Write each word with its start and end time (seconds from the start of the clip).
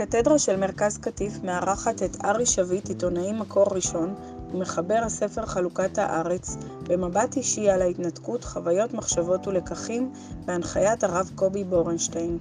הקתדרה 0.00 0.38
של 0.38 0.56
מרכז 0.56 0.98
קטיף 0.98 1.32
מארחת 1.42 2.02
את 2.02 2.24
ארי 2.24 2.46
שביט, 2.46 2.88
עיתונאי 2.88 3.32
מקור 3.32 3.66
ראשון, 3.74 4.14
ומחבר 4.52 5.00
הספר 5.06 5.46
חלוקת 5.46 5.98
הארץ, 5.98 6.56
במבט 6.82 7.36
אישי 7.36 7.70
על 7.70 7.82
ההתנתקות, 7.82 8.44
חוויות, 8.44 8.92
מחשבות 8.92 9.46
ולקחים, 9.46 10.12
בהנחיית 10.44 11.04
הרב 11.04 11.30
קובי 11.34 11.64
בורנשטיין. 11.64 12.38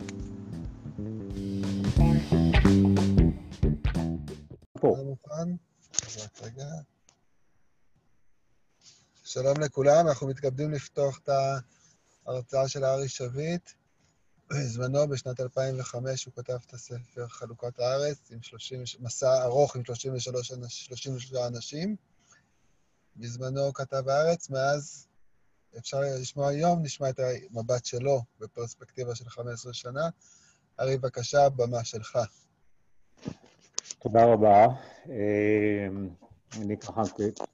שלום 9.24 9.60
לכולם, 9.62 10.08
אנחנו 10.08 10.28
מתכבדים 10.28 10.72
לפתוח 10.72 11.20
את 11.24 11.30
ההרצאה 12.28 12.68
של 12.68 12.86
ארי 12.86 13.08
שביט. 13.08 13.79
בזמנו, 14.50 15.08
בשנת 15.08 15.40
2005, 15.40 16.26
הוא 16.26 16.34
כתב 16.34 16.58
את 16.68 16.74
הספר 16.74 17.28
חלוקת 17.28 17.80
הארץ, 17.80 18.32
עם 18.32 18.42
30, 18.42 18.84
מסע 19.00 19.44
ארוך 19.44 19.76
עם 19.76 19.86
33 19.86 20.52
אנש, 20.52 20.86
33 20.86 21.34
אנשים. 21.48 21.96
בזמנו 23.16 23.62
הוא 23.62 23.74
כתב 23.74 24.10
הארץ, 24.10 24.50
מאז 24.50 25.08
אפשר 25.78 26.00
לשמוע 26.22 26.48
היום, 26.48 26.82
נשמע 26.84 27.10
את 27.10 27.20
המבט 27.20 27.86
שלו 27.86 28.22
בפרספקטיבה 28.40 29.16
של 29.16 29.30
15 29.30 29.74
שנה. 29.74 30.10
ארי, 30.80 30.98
בבקשה, 30.98 31.50
במה 31.50 31.84
שלך. 31.84 32.20
תודה 34.00 34.26
רבה. 34.26 34.66
אמ, 35.06 36.10
אני 36.62 36.78
ככה, 36.78 37.02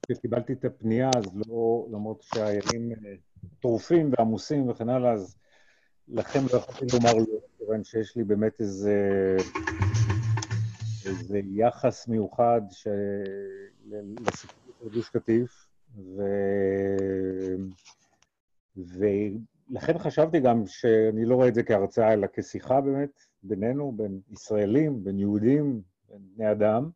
כשקיבלתי 0.08 0.52
את 0.52 0.64
הפנייה, 0.64 1.10
אז 1.16 1.24
לא, 1.46 1.86
למרות 1.92 2.22
שהימים 2.22 2.92
אה, 2.92 3.14
טרופים 3.60 4.10
ועמוסים 4.18 4.68
וכן 4.68 4.88
הלאה, 4.88 5.12
אז 5.12 5.36
לכם 6.08 6.40
לא 6.52 6.58
יכולתי 6.58 6.84
לומר 6.92 7.14
לא, 7.14 7.38
כיוון 7.58 7.84
שיש 7.84 8.16
לי 8.16 8.24
באמת 8.24 8.60
איזה, 8.60 9.36
איזה 11.06 11.40
יחס 11.44 12.08
מיוחד 12.08 12.60
ש... 12.70 12.88
לסיפור 13.90 14.74
של 14.80 14.88
גוש 14.94 15.08
קטיף, 15.08 15.68
ו... 15.96 16.22
ולכן 18.76 19.98
חשבתי 19.98 20.40
גם 20.40 20.66
שאני 20.66 21.24
לא 21.24 21.34
רואה 21.34 21.48
את 21.48 21.54
זה 21.54 21.62
כהרצאה, 21.62 22.12
אלא 22.12 22.26
כשיחה 22.32 22.80
באמת 22.80 23.20
בינינו, 23.42 23.92
בין 23.92 24.20
ישראלים, 24.30 25.04
בין 25.04 25.18
יהודים, 25.18 25.82
בין 26.08 26.18
בני 26.36 26.50
אדם. 26.50 26.90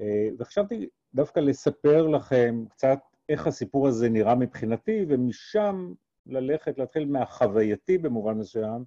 אה, 0.00 0.28
וחשבתי 0.38 0.88
דווקא 1.14 1.40
לספר 1.40 2.06
לכם 2.06 2.64
קצת 2.70 2.98
איך 3.28 3.46
הסיפור 3.46 3.88
הזה 3.88 4.08
נראה 4.08 4.34
מבחינתי, 4.34 5.06
ומשם 5.08 5.92
ללכת, 6.26 6.78
להתחיל 6.78 7.04
מהחווייתי 7.04 7.98
במובן 7.98 8.38
מסוים, 8.38 8.84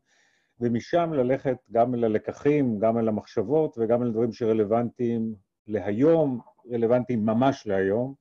ומשם 0.59 1.13
ללכת 1.13 1.57
גם 1.71 1.95
אל 1.95 2.03
הלקחים, 2.03 2.79
גם 2.79 2.97
אל 2.97 3.07
המחשבות 3.07 3.77
וגם 3.77 4.03
אל 4.03 4.11
דברים 4.11 4.31
שרלוונטיים 4.31 5.35
להיום, 5.67 6.39
רלוונטיים 6.71 7.25
ממש 7.25 7.67
להיום, 7.67 8.13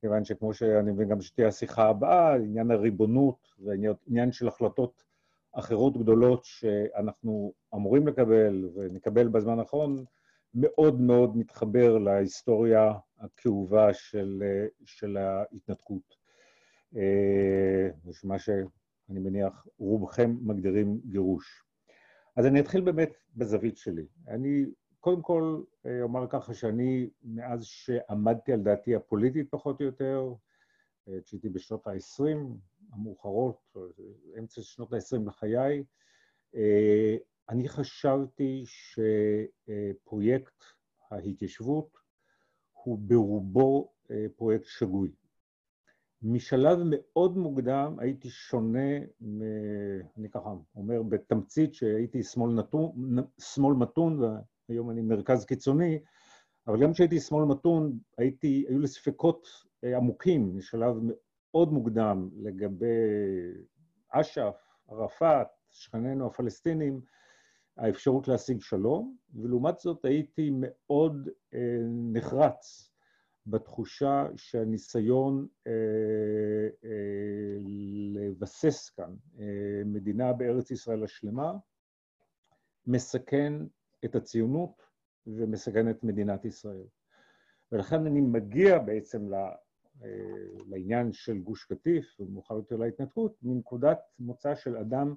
כיוון 0.00 0.24
שכמו 0.24 0.54
שאני 0.54 0.92
מבין 0.92 1.08
גם 1.08 1.20
שתהיה 1.20 1.48
השיחה 1.48 1.88
הבאה, 1.88 2.34
עניין 2.34 2.70
הריבונות 2.70 3.48
ועניין 3.58 4.32
של 4.32 4.48
החלטות 4.48 5.04
אחרות 5.52 5.96
גדולות 5.96 6.44
שאנחנו 6.44 7.52
אמורים 7.74 8.06
לקבל 8.08 8.68
ונקבל 8.74 9.28
בזמן 9.28 9.58
האחרון, 9.58 10.04
מאוד 10.54 11.00
מאוד 11.00 11.36
מתחבר 11.36 11.98
להיסטוריה 11.98 12.92
הכאובה 13.20 13.94
של, 13.94 14.42
של 14.84 15.16
ההתנתקות. 15.16 16.21
מה 18.24 18.38
שאני 18.38 19.18
מניח 19.20 19.66
רובכם 19.78 20.36
מגדירים 20.40 21.00
גירוש. 21.06 21.64
אז 22.36 22.46
אני 22.46 22.60
אתחיל 22.60 22.80
באמת 22.80 23.12
בזווית 23.36 23.76
שלי. 23.76 24.06
אני 24.28 24.64
קודם 25.00 25.22
כל 25.22 25.62
אומר 26.02 26.26
ככה 26.30 26.54
שאני, 26.54 27.10
מאז 27.22 27.64
שעמדתי 27.64 28.52
על 28.52 28.60
דעתי 28.60 28.94
הפוליטית 28.94 29.50
פחות 29.50 29.80
או 29.80 29.86
יותר, 29.86 30.34
כשהייתי 31.24 31.48
בשנות 31.48 31.86
ה-20 31.86 32.22
המאוחרות, 32.92 33.76
אמצע 34.38 34.62
שנות 34.62 34.92
ה-20 34.92 35.26
לחיי, 35.26 35.84
אני 37.48 37.68
חשבתי 37.68 38.64
שפרויקט 38.66 40.64
ההתיישבות 41.10 41.98
הוא 42.72 42.98
ברובו 42.98 43.92
פרויקט 44.36 44.64
שגוי. 44.64 45.12
משלב 46.22 46.78
מאוד 46.90 47.36
מוקדם 47.36 47.96
הייתי 47.98 48.30
שונה, 48.30 48.98
מ... 49.20 49.42
אני 50.18 50.30
ככה 50.30 50.54
אומר 50.76 51.02
בתמצית 51.02 51.74
שהייתי 51.74 52.22
שמאל, 52.22 52.52
נתון, 52.52 52.92
שמאל 53.38 53.74
מתון, 53.74 54.20
והיום 54.68 54.90
אני 54.90 55.02
מרכז 55.02 55.44
קיצוני, 55.44 55.98
אבל 56.66 56.82
גם 56.82 56.92
כשהייתי 56.92 57.20
שמאל 57.20 57.44
מתון, 57.44 57.98
הייתי, 58.18 58.64
היו 58.68 58.78
לי 58.78 58.88
ספקות 58.88 59.46
עמוקים 59.96 60.56
משלב 60.56 60.94
מאוד 61.02 61.72
מוקדם 61.72 62.28
לגבי 62.42 62.86
אש"ף, 64.10 64.56
ערפאת, 64.88 65.46
שכנינו 65.70 66.26
הפלסטינים, 66.26 67.00
האפשרות 67.76 68.28
להשיג 68.28 68.60
שלום, 68.60 69.16
ולעומת 69.34 69.78
זאת 69.78 70.04
הייתי 70.04 70.50
מאוד 70.54 71.28
אה, 71.54 71.78
נחרץ 72.12 72.91
בתחושה 73.46 74.26
שהניסיון 74.36 75.46
אה, 75.66 75.72
אה, 76.84 77.58
לבסס 78.14 78.90
כאן 78.90 79.14
אה, 79.40 79.82
מדינה 79.84 80.32
בארץ 80.32 80.70
ישראל 80.70 81.04
השלמה 81.04 81.52
מסכן 82.86 83.52
את 84.04 84.14
הציונות 84.14 84.82
ומסכן 85.26 85.90
את 85.90 86.04
מדינת 86.04 86.44
ישראל. 86.44 86.86
ולכן 87.72 88.06
אני 88.06 88.20
מגיע 88.20 88.78
בעצם 88.78 89.28
ל, 89.28 89.34
אה, 89.34 90.08
לעניין 90.66 91.12
של 91.12 91.38
גוש 91.38 91.64
קטיף, 91.64 92.20
ומאוחר 92.20 92.54
יותר 92.54 92.76
להתנתקות, 92.76 93.36
מנקודת 93.42 93.98
מוצא 94.18 94.54
של 94.54 94.76
אדם 94.76 95.14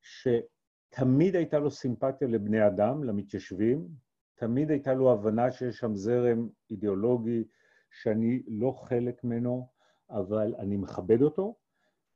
שתמיד 0.00 1.36
הייתה 1.36 1.58
לו 1.58 1.70
סימפתיה 1.70 2.28
לבני 2.28 2.66
אדם, 2.66 3.04
למתיישבים, 3.04 3.88
תמיד 4.34 4.70
הייתה 4.70 4.94
לו 4.94 5.12
הבנה 5.12 5.50
שיש 5.50 5.76
שם 5.78 5.96
זרם 5.96 6.48
אידיאולוגי 6.70 7.44
שאני 7.90 8.42
לא 8.48 8.70
חלק 8.70 9.24
ממנו, 9.24 9.68
אבל 10.10 10.54
אני 10.58 10.76
מכבד 10.76 11.22
אותו, 11.22 11.54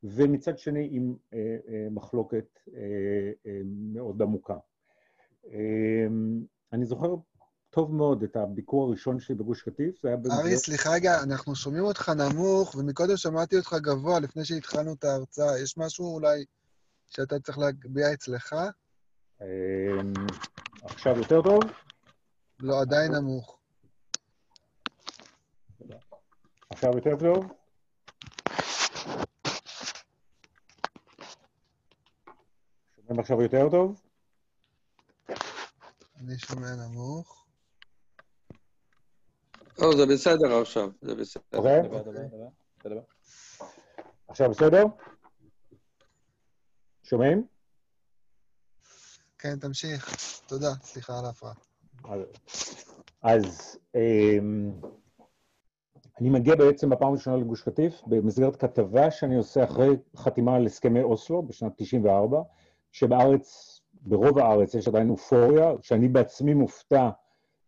ומצד 0.03 0.59
שני 0.59 0.88
עם 0.93 1.16
אה, 1.32 1.56
אה, 1.69 1.87
מחלוקת 1.91 2.59
אה, 2.75 2.81
אה, 3.47 3.60
מאוד 3.66 4.22
עמוקה. 4.22 4.56
אה, 5.53 6.06
אני 6.72 6.84
זוכר 6.84 7.15
טוב 7.71 7.94
מאוד 7.94 8.22
את 8.22 8.37
הביקור 8.37 8.88
הראשון 8.88 9.21
שלי 9.21 9.34
בגוש 9.34 9.62
קטיף, 9.62 10.03
זה 10.03 10.09
היה... 10.09 10.16
ארי, 10.41 10.56
סליחה 10.56 10.91
רגע, 10.94 11.22
אנחנו 11.22 11.55
שומעים 11.55 11.84
אותך 11.84 12.09
נמוך, 12.09 12.75
ומקודם 12.75 13.16
שמעתי 13.16 13.56
אותך 13.56 13.75
גבוה 13.82 14.21
לפני 14.21 14.44
שהתחלנו 14.44 14.93
את 14.93 15.05
ההרצאה. 15.05 15.59
יש 15.62 15.78
משהו 15.78 16.15
אולי 16.15 16.44
שאתה 17.09 17.41
צריך 17.41 17.59
להגביה 17.59 18.12
אצלך? 18.12 18.53
אה, 19.43 19.47
עכשיו 20.82 21.16
יותר 21.19 21.43
טוב? 21.43 21.60
לא, 22.61 22.81
עדיין 22.81 23.12
נמוך. 23.12 23.59
עכשיו 26.71 26.91
יותר 26.97 27.17
טוב? 27.19 27.53
שומעים 32.97 33.21
עכשיו 33.21 33.43
יותר 33.43 33.71
טוב? 33.71 34.00
אני 36.17 36.39
שומע 36.39 36.75
נמוך. 36.75 37.47
לא, 39.78 39.97
זה 39.97 40.06
בסדר 40.12 40.61
עכשיו, 40.62 40.88
זה 41.03 41.15
בסדר. 41.15 41.43
אוקיי. 41.55 43.00
עכשיו 44.28 44.50
בסדר? 44.50 44.84
שומעים? 47.03 47.47
כן, 49.38 49.58
תמשיך. 49.58 50.17
תודה, 50.47 50.70
סליחה 50.82 51.19
על 51.19 51.25
ההפרעה. 51.25 51.55
אז 53.23 53.79
אני 56.20 56.31
מגיע 56.31 56.55
בעצם 56.56 56.91
בפעם 56.91 57.08
הראשונה 57.08 57.37
לגוש 57.37 57.62
קטיף 57.62 58.03
במסגרת 58.06 58.56
כתבה 58.56 59.11
שאני 59.11 59.37
עושה 59.37 59.64
אחרי 59.64 59.97
חתימה 60.17 60.56
על 60.56 60.67
הסכמי 60.67 61.03
אוסלו 61.03 61.43
בשנת 61.43 61.73
94, 61.76 62.43
שבארץ, 62.93 63.81
ברוב 64.03 64.38
הארץ 64.38 64.75
יש 64.75 64.88
עדיין 64.88 65.11
אופוריה, 65.11 65.73
שאני 65.82 66.08
בעצמי 66.08 66.55
מופתע 66.55 67.11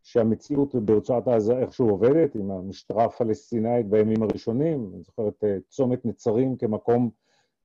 שהמציאות 0.02 0.75
ברצועת 0.75 1.29
עזה 1.29 1.58
איכשהו 1.58 1.88
עובדת, 1.88 2.35
עם 2.35 2.50
המשטרה 2.50 3.05
הפלסטינאית 3.05 3.87
בימים 3.87 4.23
הראשונים, 4.23 4.90
אני 4.94 5.02
זוכר 5.02 5.29
את 5.29 5.44
צומת 5.69 6.05
נצרים 6.05 6.56
כמקום 6.56 7.11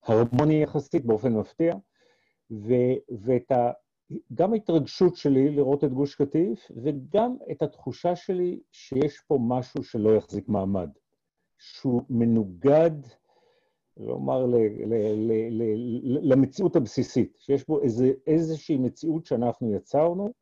הרמוני 0.03 0.63
יחסית 0.63 1.05
באופן 1.05 1.33
מפתיע, 1.33 1.75
ו- 2.51 2.97
ואת 3.19 3.51
ה... 3.51 3.71
גם 4.33 4.53
ההתרגשות 4.53 5.15
שלי 5.15 5.49
לראות 5.49 5.83
את 5.83 5.93
גוש 5.93 6.15
קטיף, 6.15 6.71
וגם 6.83 7.35
את 7.51 7.61
התחושה 7.61 8.15
שלי 8.15 8.59
שיש 8.71 9.19
פה 9.27 9.37
משהו 9.41 9.83
שלא 9.83 10.15
יחזיק 10.15 10.49
מעמד, 10.49 10.89
שהוא 11.57 12.01
מנוגד, 12.09 12.91
לומר, 13.97 14.45
ל, 14.45 14.55
ל, 14.85 14.93
ל, 15.15 15.31
ל, 15.49 16.33
למציאות 16.33 16.75
הבסיסית, 16.75 17.37
שיש 17.39 17.67
בו 17.67 17.81
איזה, 17.81 18.11
איזושהי 18.27 18.77
מציאות 18.77 19.25
שאנחנו 19.25 19.73
יצרנו, 19.73 20.33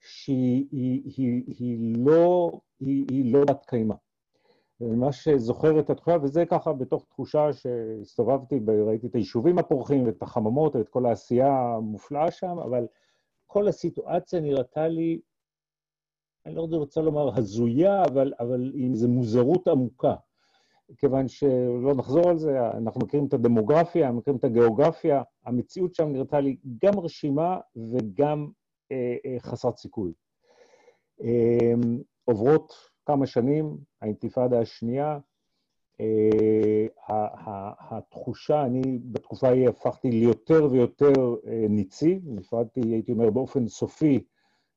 שהיא 0.00 0.66
היא, 0.72 1.02
היא, 1.16 1.42
היא 1.46 1.94
לא, 1.98 2.52
היא, 2.80 3.32
לא 3.32 3.44
בת 3.44 3.64
קיימא. 3.66 3.94
אני 4.80 4.90
ממש 4.90 5.28
זוכר 5.28 5.80
את 5.80 5.90
התחושה, 5.90 6.16
וזה 6.22 6.46
ככה 6.46 6.72
בתוך 6.72 7.04
תחושה 7.08 7.52
שהסתובבתי, 7.52 8.60
ראיתי 8.86 9.06
את 9.06 9.14
היישובים 9.14 9.58
הפורחים 9.58 10.06
ואת 10.06 10.22
החממות 10.22 10.76
ואת 10.76 10.88
כל 10.88 11.06
העשייה 11.06 11.74
המופלאה 11.76 12.30
שם, 12.30 12.58
אבל 12.58 12.86
כל 13.54 13.68
הסיטואציה 13.68 14.40
נראתה 14.40 14.88
לי, 14.88 15.20
אני 16.46 16.54
לא 16.54 16.66
רוצה 16.70 17.00
לומר 17.00 17.38
הזויה, 17.38 18.02
אבל, 18.04 18.32
אבל 18.40 18.72
עם 18.74 18.92
איזו 18.92 19.08
מוזרות 19.08 19.68
עמוקה. 19.68 20.14
כיוון 20.98 21.28
שלא 21.28 21.94
נחזור 21.96 22.28
על 22.28 22.38
זה, 22.38 22.70
אנחנו 22.70 23.00
מכירים 23.00 23.26
את 23.26 23.34
הדמוגרפיה, 23.34 24.12
מכירים 24.12 24.38
את 24.38 24.44
הגיאוגרפיה, 24.44 25.22
המציאות 25.44 25.94
שם 25.94 26.08
נראתה 26.08 26.40
לי 26.40 26.56
גם 26.84 26.98
רשימה 27.00 27.58
וגם 27.76 28.48
אה, 28.92 29.16
אה, 29.26 29.36
חסרת 29.40 29.76
סיכוי. 29.76 30.12
אה, 31.22 31.72
עוברות 32.24 32.72
כמה 33.06 33.26
שנים, 33.26 33.78
האינתיפאדה 34.02 34.60
השנייה, 34.60 35.18
התחושה, 37.90 38.62
אני 38.62 38.98
בתקופה 39.04 39.48
ההיא 39.48 39.68
הפכתי 39.68 40.10
ליותר 40.10 40.68
ויותר 40.70 41.12
אה, 41.46 41.66
ניצי, 41.68 42.20
נפרדתי, 42.24 42.80
הייתי 42.80 43.12
אומר, 43.12 43.30
באופן 43.30 43.68
סופי 43.68 44.24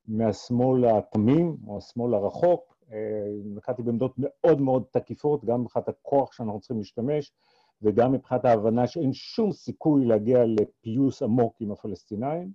מהשמאל 0.07 0.85
התמים, 0.85 1.57
או 1.67 1.77
השמאל 1.77 2.13
הרחוק, 2.13 2.77
אה, 2.91 2.97
נקטתי 3.45 3.83
בעמדות 3.83 4.13
מאוד 4.17 4.61
מאוד 4.61 4.83
תקיפות, 4.91 5.45
גם 5.45 5.61
מבחינת 5.61 5.89
הכוח 5.89 6.33
שאנחנו 6.33 6.59
צריכים 6.59 6.77
להשתמש, 6.77 7.33
וגם 7.81 8.11
מבחינת 8.11 8.45
ההבנה 8.45 8.87
שאין 8.87 9.13
שום 9.13 9.51
סיכוי 9.51 10.05
להגיע 10.05 10.39
לפיוס 10.45 11.23
עמוק 11.23 11.55
עם 11.59 11.71
הפלסטינאים. 11.71 12.51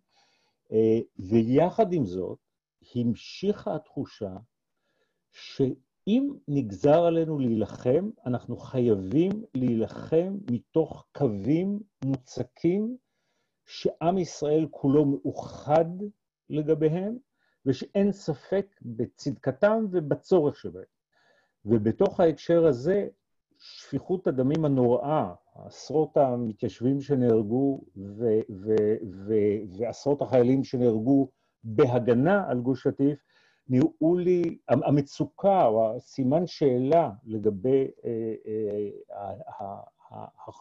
אה, 0.73 0.99
ויחד 1.19 1.93
עם 1.93 2.06
זאת, 2.06 2.38
המשיכה 2.94 3.75
התחושה 3.75 4.37
שאם 6.04 6.32
נגזר 6.49 7.04
עלינו 7.04 7.38
להילחם, 7.38 8.10
אנחנו 8.26 8.56
חייבים 8.56 9.31
להילחם 9.54 10.38
מתוך 10.50 11.06
קווים 11.12 11.81
מוצקים 12.04 12.96
שעם 13.66 14.19
ישראל 14.19 14.66
כולו 14.70 15.04
מאוחד 15.04 15.84
לגביהם, 16.50 17.16
ושאין 17.66 18.12
ספק 18.12 18.66
בצדקתם 18.82 19.87
ובצורך 19.90 20.56
שבהם. 20.56 20.84
ובתוך 21.64 22.20
ההקשר 22.20 22.66
הזה, 22.66 23.08
שפיכות 23.58 24.26
הדמים 24.26 24.64
הנוראה, 24.64 25.34
עשרות 25.54 26.16
המתיישבים 26.16 27.00
שנהרגו 27.00 27.81
ועשרות 29.78 30.22
החיילים 30.22 30.64
שנהרגו 30.64 31.28
בהגנה 31.64 32.49
על 32.49 32.60
גוש 32.60 32.87
קטיף, 32.87 33.19
נראו 33.72 34.16
לי, 34.19 34.58
המצוקה 34.69 35.66
או 35.66 35.96
הסימן 35.96 36.46
שאלה 36.46 37.10
לגבי 37.24 37.88
אה, 38.04 38.34
אה, 38.46 39.76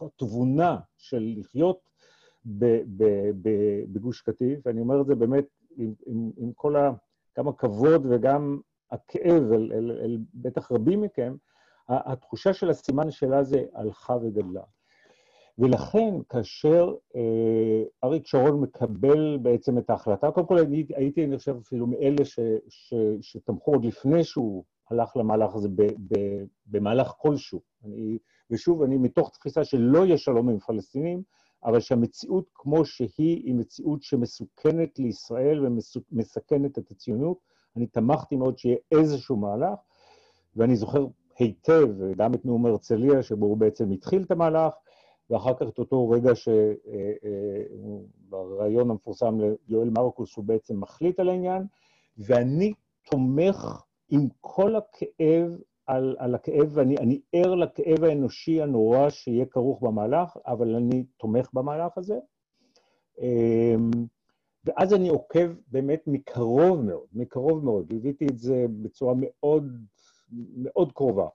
התבונה 0.00 0.78
של 0.96 1.34
לחיות 1.36 1.80
בגוש 3.92 4.20
קטיף, 4.20 4.60
ואני 4.66 4.80
אומר 4.80 5.00
את 5.00 5.06
זה 5.06 5.14
באמת 5.14 5.44
עם, 5.76 5.94
עם, 6.06 6.30
עם 6.36 6.52
כל 6.52 6.76
ה... 6.76 6.90
גם 7.38 7.48
הכבוד 7.48 8.06
וגם 8.10 8.60
הכאב, 8.90 9.52
אל, 9.52 9.72
אל, 9.72 9.90
אל 10.04 10.18
בטח 10.34 10.72
רבים 10.72 11.00
מכם, 11.00 11.34
התחושה 11.88 12.52
של 12.52 12.70
הסימן 12.70 13.10
שלה 13.10 13.44
זה 13.44 13.64
הלכה 13.74 14.16
וגדלה. 14.16 14.62
ולכן, 15.58 16.14
כאשר 16.28 16.94
אה, 17.16 17.82
אריק 18.04 18.26
שרון 18.26 18.60
מקבל 18.60 19.38
בעצם 19.42 19.78
את 19.78 19.90
ההחלטה, 19.90 20.30
קודם 20.30 20.46
כל 20.46 20.58
אני 20.58 20.86
הייתי, 20.94 21.24
אני 21.24 21.38
חושב, 21.38 21.56
אפילו 21.62 21.86
מאלה 21.86 22.24
ש, 22.24 22.38
ש, 22.68 22.94
שתמכו 23.20 23.72
עוד 23.72 23.84
לפני 23.84 24.24
שהוא 24.24 24.64
הלך 24.90 25.16
למהלך 25.16 25.54
הזה 25.54 25.68
ב, 25.68 25.82
ב, 25.82 26.44
במהלך 26.66 27.12
כלשהו. 27.18 27.60
אני, 27.84 28.18
ושוב, 28.50 28.82
אני 28.82 28.96
מתוך 28.96 29.30
תפיסה 29.30 29.64
שלא 29.64 30.06
יהיה 30.06 30.18
שלום 30.18 30.48
עם 30.48 30.58
פלסטינים, 30.58 31.22
אבל 31.64 31.80
שהמציאות 31.80 32.44
כמו 32.54 32.84
שהיא, 32.84 33.42
היא 33.44 33.54
מציאות 33.54 34.02
שמסוכנת 34.02 34.98
לישראל 34.98 35.66
ומסכנת 35.66 36.78
את 36.78 36.90
הציונות. 36.90 37.38
אני 37.76 37.86
תמכתי 37.86 38.36
מאוד 38.36 38.58
שיהיה 38.58 38.76
איזשהו 38.92 39.36
מהלך, 39.36 39.78
ואני 40.56 40.76
זוכר 40.76 41.06
היטב 41.38 41.88
גם 42.16 42.34
את 42.34 42.44
נאום 42.44 42.66
הרצליה, 42.66 43.22
שבו 43.22 43.46
הוא 43.46 43.56
בעצם 43.56 43.90
התחיל 43.90 44.22
את 44.22 44.30
המהלך, 44.30 44.74
ואחר 45.30 45.54
כך 45.54 45.68
את 45.68 45.78
אותו 45.78 46.10
רגע 46.10 46.34
שבריאיון 46.34 46.90
אה, 48.60 48.76
אה, 48.76 48.80
המפורסם 48.90 49.38
ליואל 49.68 49.90
מרקוס 49.90 50.36
הוא 50.36 50.44
בעצם 50.44 50.80
מחליט 50.80 51.20
על 51.20 51.28
העניין, 51.28 51.62
ואני 52.18 52.72
תומך 53.10 53.82
עם 54.10 54.28
כל 54.40 54.76
הכאב 54.76 55.58
על, 55.86 56.16
על 56.18 56.34
הכאב, 56.34 56.70
ואני 56.72 57.20
ער 57.32 57.54
לכאב 57.54 58.04
האנושי 58.04 58.62
הנורא 58.62 59.10
שיהיה 59.10 59.46
כרוך 59.46 59.82
במהלך, 59.82 60.36
אבל 60.46 60.74
אני 60.74 61.04
תומך 61.16 61.48
במהלך 61.52 61.98
הזה. 61.98 62.18
אמ, 63.20 63.90
ואז 64.64 64.94
אני 64.94 65.08
עוקב 65.08 65.52
באמת 65.68 66.02
מקרוב 66.06 66.80
מאוד, 66.80 67.06
מקרוב 67.12 67.64
מאוד, 67.64 67.92
ליוויתי 67.92 68.26
את 68.26 68.38
זה 68.38 68.66
בצורה 68.82 69.14
מאוד, 69.16 69.72
מאוד 70.32 70.92
קרובה, 70.92 71.28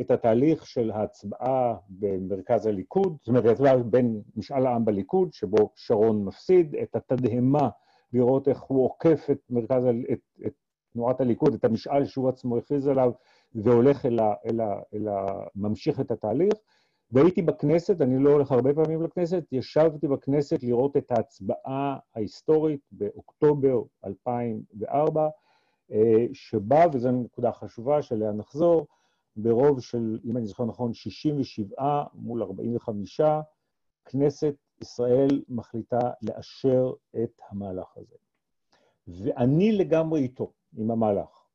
את 0.00 0.10
התהליך 0.10 0.66
של 0.66 0.90
ההצבעה 0.90 1.76
במרכז 1.88 2.66
הליכוד, 2.66 3.16
זאת 3.20 3.28
אומרת, 3.28 3.44
ההצבעה 3.44 3.78
בין 3.78 4.20
משאל 4.36 4.66
העם 4.66 4.84
בליכוד, 4.84 5.32
שבו 5.32 5.70
שרון 5.74 6.24
מפסיד, 6.24 6.76
את 6.82 6.96
התדהמה 6.96 7.68
לראות 8.12 8.48
איך 8.48 8.62
הוא 8.62 8.84
עוקף 8.84 9.26
את 9.30 9.38
מרכז, 9.50 9.84
את, 10.12 10.18
את 10.46 10.52
תנועת 10.92 11.20
הליכוד, 11.20 11.54
את 11.54 11.64
המשאל 11.64 12.04
שהוא 12.04 12.28
עצמו 12.28 12.58
הכריז 12.58 12.88
עליו, 12.88 13.12
והולך 13.54 14.06
אל 14.06 14.18
ה... 14.18 14.34
אל 14.46 14.60
ה... 14.60 14.80
אל 14.94 15.08
ה... 15.08 15.26
ממשיך 15.56 16.00
את 16.00 16.10
התהליך. 16.10 16.54
והייתי 17.12 17.42
בכנסת, 17.42 18.00
אני 18.00 18.18
לא 18.18 18.30
הולך 18.30 18.52
הרבה 18.52 18.74
פעמים 18.74 19.02
לכנסת, 19.02 19.44
ישבתי 19.52 20.08
בכנסת 20.08 20.62
לראות 20.62 20.96
את 20.96 21.10
ההצבעה 21.10 21.96
ההיסטורית 22.14 22.80
באוקטובר 22.92 23.82
2004, 24.04 25.28
אה, 25.92 26.26
שבה, 26.32 26.84
וזו 26.92 27.10
נקודה 27.10 27.52
חשובה 27.52 28.02
שאליה 28.02 28.32
נחזור, 28.32 28.86
ברוב 29.36 29.80
של, 29.80 30.18
אם 30.24 30.36
אני 30.36 30.46
זוכר 30.46 30.64
נכון, 30.64 30.94
67 30.94 32.04
מול 32.14 32.42
45, 32.42 33.20
כנסת 34.04 34.54
ישראל 34.80 35.42
מחליטה 35.48 36.10
לאשר 36.22 36.92
את 37.22 37.40
המהלך 37.48 37.96
הזה. 37.96 38.16
ואני 39.06 39.72
לגמרי 39.72 40.20
איתו, 40.20 40.52
עם 40.76 40.90
המהלך. 40.90 41.46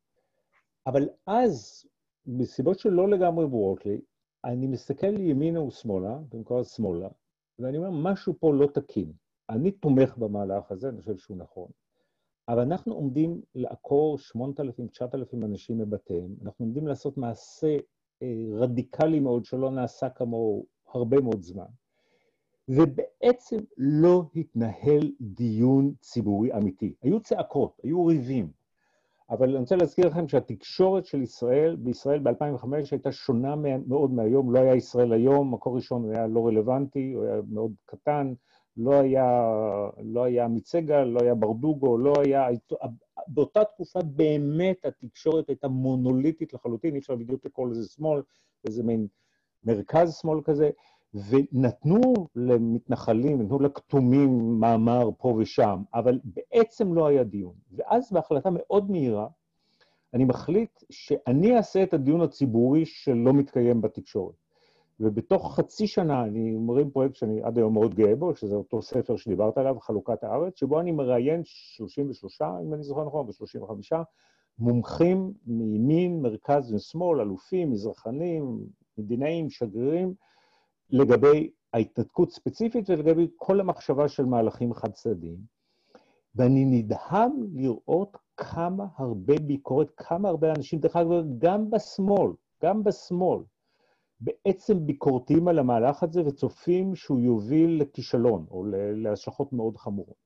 אבל 0.88 1.10
אז, 1.28 1.86
מסיבות 2.26 2.80
שלא 2.80 3.10
לגמרי 3.10 3.48
ברורות 3.48 3.86
לי, 3.86 4.02
אני 4.46 4.68
מסתכל 4.68 5.20
ימינה 5.20 5.62
ושמאלה, 5.62 6.18
במקום 6.30 6.64
שמאלה, 6.64 7.10
ואני 7.60 7.78
אומר, 7.78 7.90
משהו 7.92 8.34
פה 8.40 8.54
לא 8.54 8.68
תקין. 8.68 9.14
אני 9.50 9.72
תומך 9.72 10.18
במהלך 10.18 10.72
הזה, 10.72 10.90
אני 10.90 11.02
חושב 11.02 11.18
שהוא 11.18 11.38
נכון, 11.38 11.68
אבל 12.48 12.60
אנחנו 12.60 12.94
עומדים 12.94 13.42
לעקור 13.56 14.18
8,000-9,000 14.18 15.46
אנשים 15.46 15.78
מבתיהם, 15.78 16.36
אנחנו 16.44 16.66
עומדים 16.66 16.88
לעשות 16.88 17.18
מעשה 17.18 17.78
אה, 18.22 18.46
רדיקלי 18.52 19.20
מאוד 19.20 19.46
שלא 19.46 19.72
נעשה 19.72 20.10
כמוהו 20.10 20.66
הרבה 20.94 21.22
מאוד 21.22 21.42
זמן, 21.42 21.66
ובעצם 22.70 23.58
לא 23.78 24.26
התנהל 24.36 25.12
דיון 25.22 25.94
ציבורי 26.02 26.54
אמיתי. 26.54 26.94
היו 27.02 27.20
צעקות, 27.20 27.80
היו 27.84 28.06
ריבים, 28.06 28.52
אבל 29.30 29.50
אני 29.50 29.58
רוצה 29.60 29.76
להזכיר 29.76 30.08
לכם 30.08 30.28
שהתקשורת 30.28 31.06
של 31.06 31.22
ישראל, 31.22 31.76
בישראל 31.76 32.20
ב-2005 32.20 32.68
הייתה 32.92 33.12
שונה 33.12 33.56
מאוד 33.88 34.12
מהיום, 34.12 34.54
לא 34.54 34.60
היה 34.60 34.76
ישראל 34.76 35.14
היום, 35.14 35.54
מקור 35.54 35.76
ראשון 35.76 36.12
היה 36.12 36.28
לא 36.28 36.48
רלוונטי, 36.48 37.14
הוא 37.14 37.26
היה 37.26 37.42
מאוד 37.50 37.72
קטן, 37.86 38.34
לא 38.78 38.94
היה, 38.94 39.50
לא 40.04 40.24
היה 40.24 40.48
מצגה, 40.48 41.04
לא 41.04 41.20
היה 41.22 41.36
ברדוגו, 41.36 41.98
לא 41.98 42.14
היה... 42.26 42.48
באותה 43.28 43.64
תקופה 43.64 44.00
באמת 44.02 44.86
התקשורת 44.86 45.50
הייתה 45.50 45.68
מונוליטית 45.68 46.54
לחלוטין, 46.54 46.94
אי 46.94 47.00
אפשר 47.00 47.16
בדיוק 47.16 47.46
לקרוא 47.46 47.68
לזה 47.70 47.90
שמאל, 47.90 48.22
איזה 48.68 48.84
מין 48.84 49.08
מרכז 49.64 50.14
שמאל 50.22 50.42
כזה, 50.44 50.70
ונתנו 51.30 52.14
למתנחלים, 52.36 53.42
נתנו 53.42 53.60
לכתומים 53.60 54.60
מאמר 54.60 55.10
פה 55.18 55.28
ושם, 55.28 55.82
אבל 55.94 56.20
בעצם 56.24 56.94
לא 56.94 57.08
היה 57.08 57.24
דיון. 57.24 57.54
ואז 57.72 58.12
בהחלטה 58.12 58.50
מאוד 58.54 58.92
מהירה, 58.92 59.28
אני 60.14 60.26
מחליט 60.26 60.84
שאני 60.90 61.58
אעשה 61.58 61.84
את 61.84 61.94
הדיון 61.94 62.22
הציבורי 62.22 62.86
שלא 62.86 63.34
מתקיים 63.34 63.82
בתקשורת. 63.82 64.36
ובתוך 65.00 65.56
חצי 65.56 65.88
שנה 65.88 66.24
אני 66.24 66.52
מרים 66.56 66.92
פרויקט 66.92 67.16
שאני 67.16 67.44
עד 67.44 67.58
היום 67.58 67.74
מאוד 67.74 67.96
גאה 67.96 68.16
בו, 68.16 68.36
שזה 68.36 68.56
אותו 68.56 68.82
ספר 68.82 69.16
שדיברת 69.16 69.58
עליו, 69.58 69.80
חלוקת 69.80 70.24
הארץ, 70.24 70.60
שבו 70.60 70.80
אני 70.80 70.92
מראיין 70.92 71.42
33, 71.44 72.42
אם 72.42 72.74
אני 72.74 72.84
זוכר 72.84 73.06
נכון, 73.06 73.26
ו-35, 73.26 73.96
מומחים 74.60 75.34
מימין, 75.46 76.22
מרכז 76.22 76.74
ושמאל, 76.74 77.22
אלופים, 77.22 77.72
מזרחנים, 77.72 78.60
מדינאים, 78.98 79.50
שגרירים, 79.50 80.14
לגבי 80.90 81.50
ההתנתקות 81.74 82.32
ספציפית 82.32 82.90
ולגבי 82.90 83.28
כל 83.36 83.60
המחשבה 83.60 84.08
של 84.08 84.26
מהלכים 84.26 84.74
חד-צדדיים. 84.74 85.38
ואני 86.36 86.66
נדהם 86.66 87.32
לראות 87.54 88.18
כמה 88.38 88.86
הרבה 88.98 89.34
ביקורת, 89.40 89.92
כמה 89.98 90.30
הרבה 90.30 90.52
אנשים, 90.52 90.80
דרך 90.80 90.96
אגב, 90.96 91.10
גם 91.38 91.72
בשמאל, 91.72 92.32
גם 92.64 92.84
בשמאל, 92.84 93.44
בעצם 94.20 94.86
ביקורתיים 94.86 95.48
על 95.48 95.60
המהלך 95.60 96.04
הזה 96.04 96.22
וצופים 96.26 96.96
שהוא 96.96 97.20
יוביל 97.20 97.82
לכישלון 97.82 98.46
או 98.52 98.66
להשלכות 98.96 99.54
מאוד 99.54 99.78
חמורות. 99.78 100.24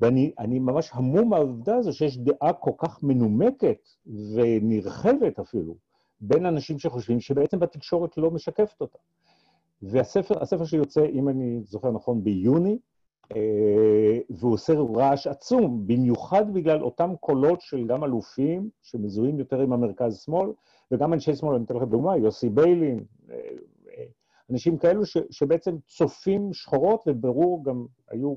ואני 0.00 0.58
ממש 0.58 0.90
המום 0.92 1.30
מהעובדה 1.30 1.76
הזו 1.76 1.92
שיש 1.92 2.18
דעה 2.18 2.52
כל 2.52 2.70
כך 2.78 3.02
מנומקת 3.02 3.88
ונרחבת 4.34 5.38
אפילו 5.38 5.74
בין 6.20 6.46
אנשים 6.46 6.78
שחושבים 6.78 7.20
שבעצם 7.20 7.58
בתקשורת 7.58 8.16
לא 8.16 8.30
משקפת 8.30 8.80
אותה. 8.80 8.98
והספר, 9.82 10.42
הספר 10.42 10.64
שיוצא, 10.64 11.04
אם 11.04 11.28
אני 11.28 11.60
זוכר 11.64 11.90
נכון, 11.90 12.24
ביוני, 12.24 12.78
אה, 13.36 14.18
והוא 14.30 14.52
עושה 14.52 14.72
רעש 14.96 15.26
עצום, 15.26 15.86
במיוחד 15.86 16.52
בגלל 16.52 16.82
אותם 16.82 17.12
קולות 17.20 17.60
של 17.60 17.86
גם 17.86 18.04
אלופים 18.04 18.70
שמזוהים 18.82 19.38
יותר 19.38 19.60
עם 19.60 19.72
המרכז-שמאל, 19.72 20.50
וגם 20.92 21.12
אנשי 21.12 21.34
שמאל, 21.34 21.54
אני 21.54 21.64
אתן 21.64 21.76
לכם 21.76 21.88
דוגמה, 21.90 22.16
יוסי 22.16 22.48
ביילין, 22.48 23.04
אה, 23.30 23.36
אה, 23.98 24.04
אנשים 24.50 24.78
כאלו 24.78 25.06
ש, 25.06 25.16
שבעצם 25.30 25.76
צופים 25.86 26.52
שחורות, 26.52 27.04
וברור 27.06 27.64
גם 27.64 27.86
היו, 28.10 28.34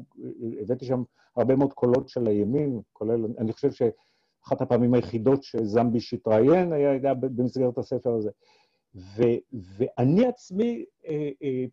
הבאתי 0.61 0.85
שם 0.85 1.03
הרבה 1.35 1.55
מאוד 1.55 1.73
קולות 1.73 2.09
של 2.09 2.27
הימין, 2.27 2.81
כולל, 2.93 3.25
אני 3.37 3.53
חושב 3.53 3.71
שאחת 3.71 4.61
הפעמים 4.61 4.93
היחידות 4.93 5.43
שזמביש 5.43 6.13
התראיין 6.13 6.73
היה, 6.73 6.91
היה 6.91 7.13
במסגרת 7.13 7.77
הספר 7.77 8.13
הזה. 8.13 8.29
ו, 8.95 9.23
ואני 9.53 10.27
עצמי, 10.27 10.85
אה, 11.07 11.29
אה, 11.43 11.65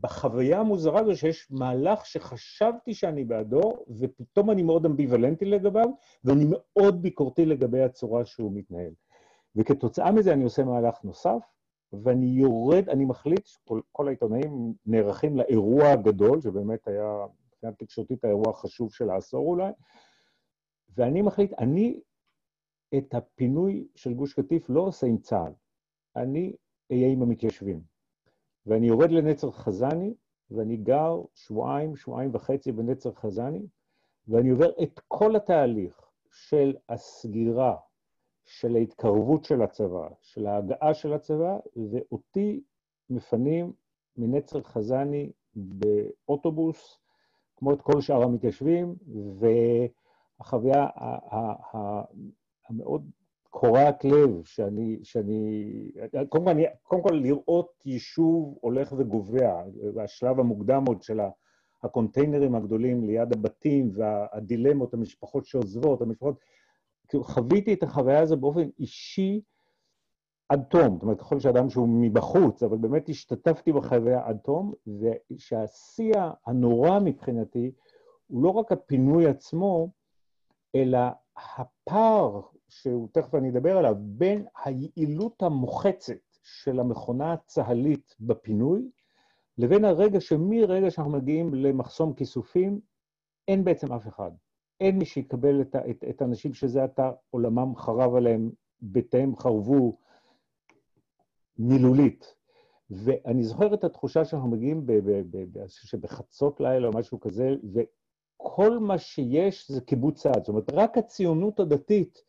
בחוויה 0.00 0.60
המוזרה 0.60 1.00
הזו 1.00 1.16
שיש 1.16 1.46
מהלך 1.50 2.06
שחשבתי 2.06 2.94
שאני 2.94 3.24
בעדו, 3.24 3.84
ופתאום 3.98 4.50
אני 4.50 4.62
מאוד 4.62 4.86
אמביוולנטי 4.86 5.44
לגביו, 5.44 5.86
ואני 6.24 6.44
מאוד 6.48 7.02
ביקורתי 7.02 7.46
לגבי 7.46 7.82
הצורה 7.82 8.24
שהוא 8.24 8.52
מתנהל. 8.54 8.92
וכתוצאה 9.56 10.12
מזה 10.12 10.32
אני 10.32 10.44
עושה 10.44 10.64
מהלך 10.64 11.04
נוסף, 11.04 11.42
ואני 11.92 12.26
יורד, 12.26 12.88
אני 12.88 13.04
מחליט, 13.04 13.48
כל, 13.64 13.80
כל 13.92 14.08
העיתונאים 14.08 14.74
נערכים 14.86 15.36
לאירוע 15.36 15.88
הגדול, 15.88 16.40
שבאמת 16.40 16.88
היה, 16.88 17.26
מבחינה 17.46 17.72
תקשורתית, 17.72 18.24
האירוע 18.24 18.50
החשוב 18.50 18.92
של 18.92 19.10
העשור 19.10 19.48
אולי, 19.48 19.72
ואני 20.96 21.22
מחליט, 21.22 21.52
אני 21.58 22.00
את 22.98 23.14
הפינוי 23.14 23.88
של 23.94 24.14
גוש 24.14 24.34
קטיף 24.34 24.70
לא 24.70 24.80
עושה 24.80 25.06
עם 25.06 25.18
צה"ל, 25.18 25.52
אני 26.16 26.56
אהיה 26.92 27.08
עם 27.08 27.22
המתיישבים. 27.22 27.80
ואני 28.66 28.86
יורד 28.86 29.10
לנצר 29.10 29.50
חזני, 29.50 30.14
ואני 30.50 30.76
גר 30.76 31.22
שבועיים, 31.34 31.96
שבועיים 31.96 32.30
וחצי 32.34 32.72
בנצר 32.72 33.12
חזני, 33.12 33.66
ואני 34.28 34.50
עובר 34.50 34.70
את 34.82 35.00
כל 35.08 35.36
התהליך 35.36 36.00
של 36.30 36.76
הסגירה, 36.88 37.76
של 38.44 38.76
ההתקרבות 38.76 39.44
של 39.44 39.62
הצבא, 39.62 40.08
של 40.20 40.46
ההגעה 40.46 40.94
של 40.94 41.12
הצבא, 41.12 41.58
ואותי 41.90 42.62
מפנים 43.10 43.72
מנצר 44.16 44.62
חזני 44.62 45.32
באוטובוס, 45.54 46.98
כמו 47.56 47.72
את 47.72 47.82
כל 47.82 48.00
שאר 48.00 48.22
המתיישבים, 48.22 48.94
והחוויה 50.38 50.86
המאוד 52.68 53.10
קורעת 53.50 54.04
לב, 54.04 54.44
שאני, 54.44 54.98
שאני 55.02 55.72
קודם, 56.28 56.44
כל, 56.44 56.52
קודם 56.82 57.02
כל 57.02 57.14
לראות 57.14 57.82
יישוב 57.86 58.58
הולך 58.60 58.92
וגובע, 58.96 59.62
השלב 60.04 60.40
המוקדם 60.40 60.84
עוד 60.88 61.02
של 61.02 61.20
הקונטיינרים 61.82 62.54
הגדולים 62.54 63.04
ליד 63.04 63.32
הבתים 63.32 63.90
והדילמות, 63.94 64.94
המשפחות 64.94 65.44
שעוזבות, 65.44 66.02
המשפחות, 66.02 66.40
כאילו 67.12 67.24
חוויתי 67.24 67.74
את 67.74 67.82
החוויה 67.82 68.20
הזו 68.20 68.36
באופן 68.36 68.68
אישי 68.78 69.40
עד 70.48 70.62
תום, 70.68 70.94
זאת 70.94 71.02
אומרת, 71.02 71.20
ככל 71.20 71.40
שאדם 71.40 71.70
שהוא 71.70 71.88
מבחוץ, 71.88 72.62
אבל 72.62 72.76
באמת 72.76 73.08
השתתפתי 73.08 73.72
בחוויה 73.72 74.26
עד 74.26 74.36
תום, 74.36 74.72
ושהשיא 75.30 76.14
הנורא 76.46 76.98
מבחינתי 77.00 77.72
הוא 78.26 78.42
לא 78.42 78.48
רק 78.48 78.72
הפינוי 78.72 79.26
עצמו, 79.26 79.88
אלא 80.74 80.98
הפער 81.36 82.40
שהוא 82.68 83.08
תכף 83.12 83.34
אני 83.34 83.50
אדבר 83.50 83.76
עליו, 83.76 83.94
בין 83.98 84.46
היעילות 84.64 85.42
המוחצת 85.42 86.38
של 86.42 86.80
המכונה 86.80 87.32
הצה"לית 87.32 88.16
בפינוי, 88.20 88.90
לבין 89.58 89.84
הרגע 89.84 90.20
שמרגע 90.20 90.90
שאנחנו 90.90 91.12
מגיעים 91.12 91.54
למחסום 91.54 92.14
כיסופים, 92.14 92.80
אין 93.48 93.64
בעצם 93.64 93.92
אף 93.92 94.08
אחד. 94.08 94.30
אין 94.82 94.98
מי 94.98 95.04
שיקבל 95.04 95.60
את, 96.10 96.22
האנשים 96.22 96.54
שזה 96.54 96.84
עתה 96.84 97.10
עולמם 97.30 97.76
חרב 97.76 98.14
עליהם, 98.14 98.50
בתיהם 98.82 99.36
חרבו 99.36 99.98
מילולית. 101.58 102.34
ואני 102.90 103.44
זוכר 103.44 103.74
את 103.74 103.84
התחושה 103.84 104.24
שאנחנו 104.24 104.48
מגיעים 104.48 104.86
בחצות 106.00 106.60
לילה 106.60 106.88
או 106.88 106.92
משהו 106.92 107.20
כזה, 107.20 107.54
וכל 107.72 108.78
מה 108.78 108.98
שיש 108.98 109.70
זה 109.70 109.80
קיבוץ 109.80 110.22
צעד. 110.22 110.38
זאת 110.38 110.48
אומרת, 110.48 110.70
רק 110.72 110.98
הציונות 110.98 111.60
הדתית 111.60 112.22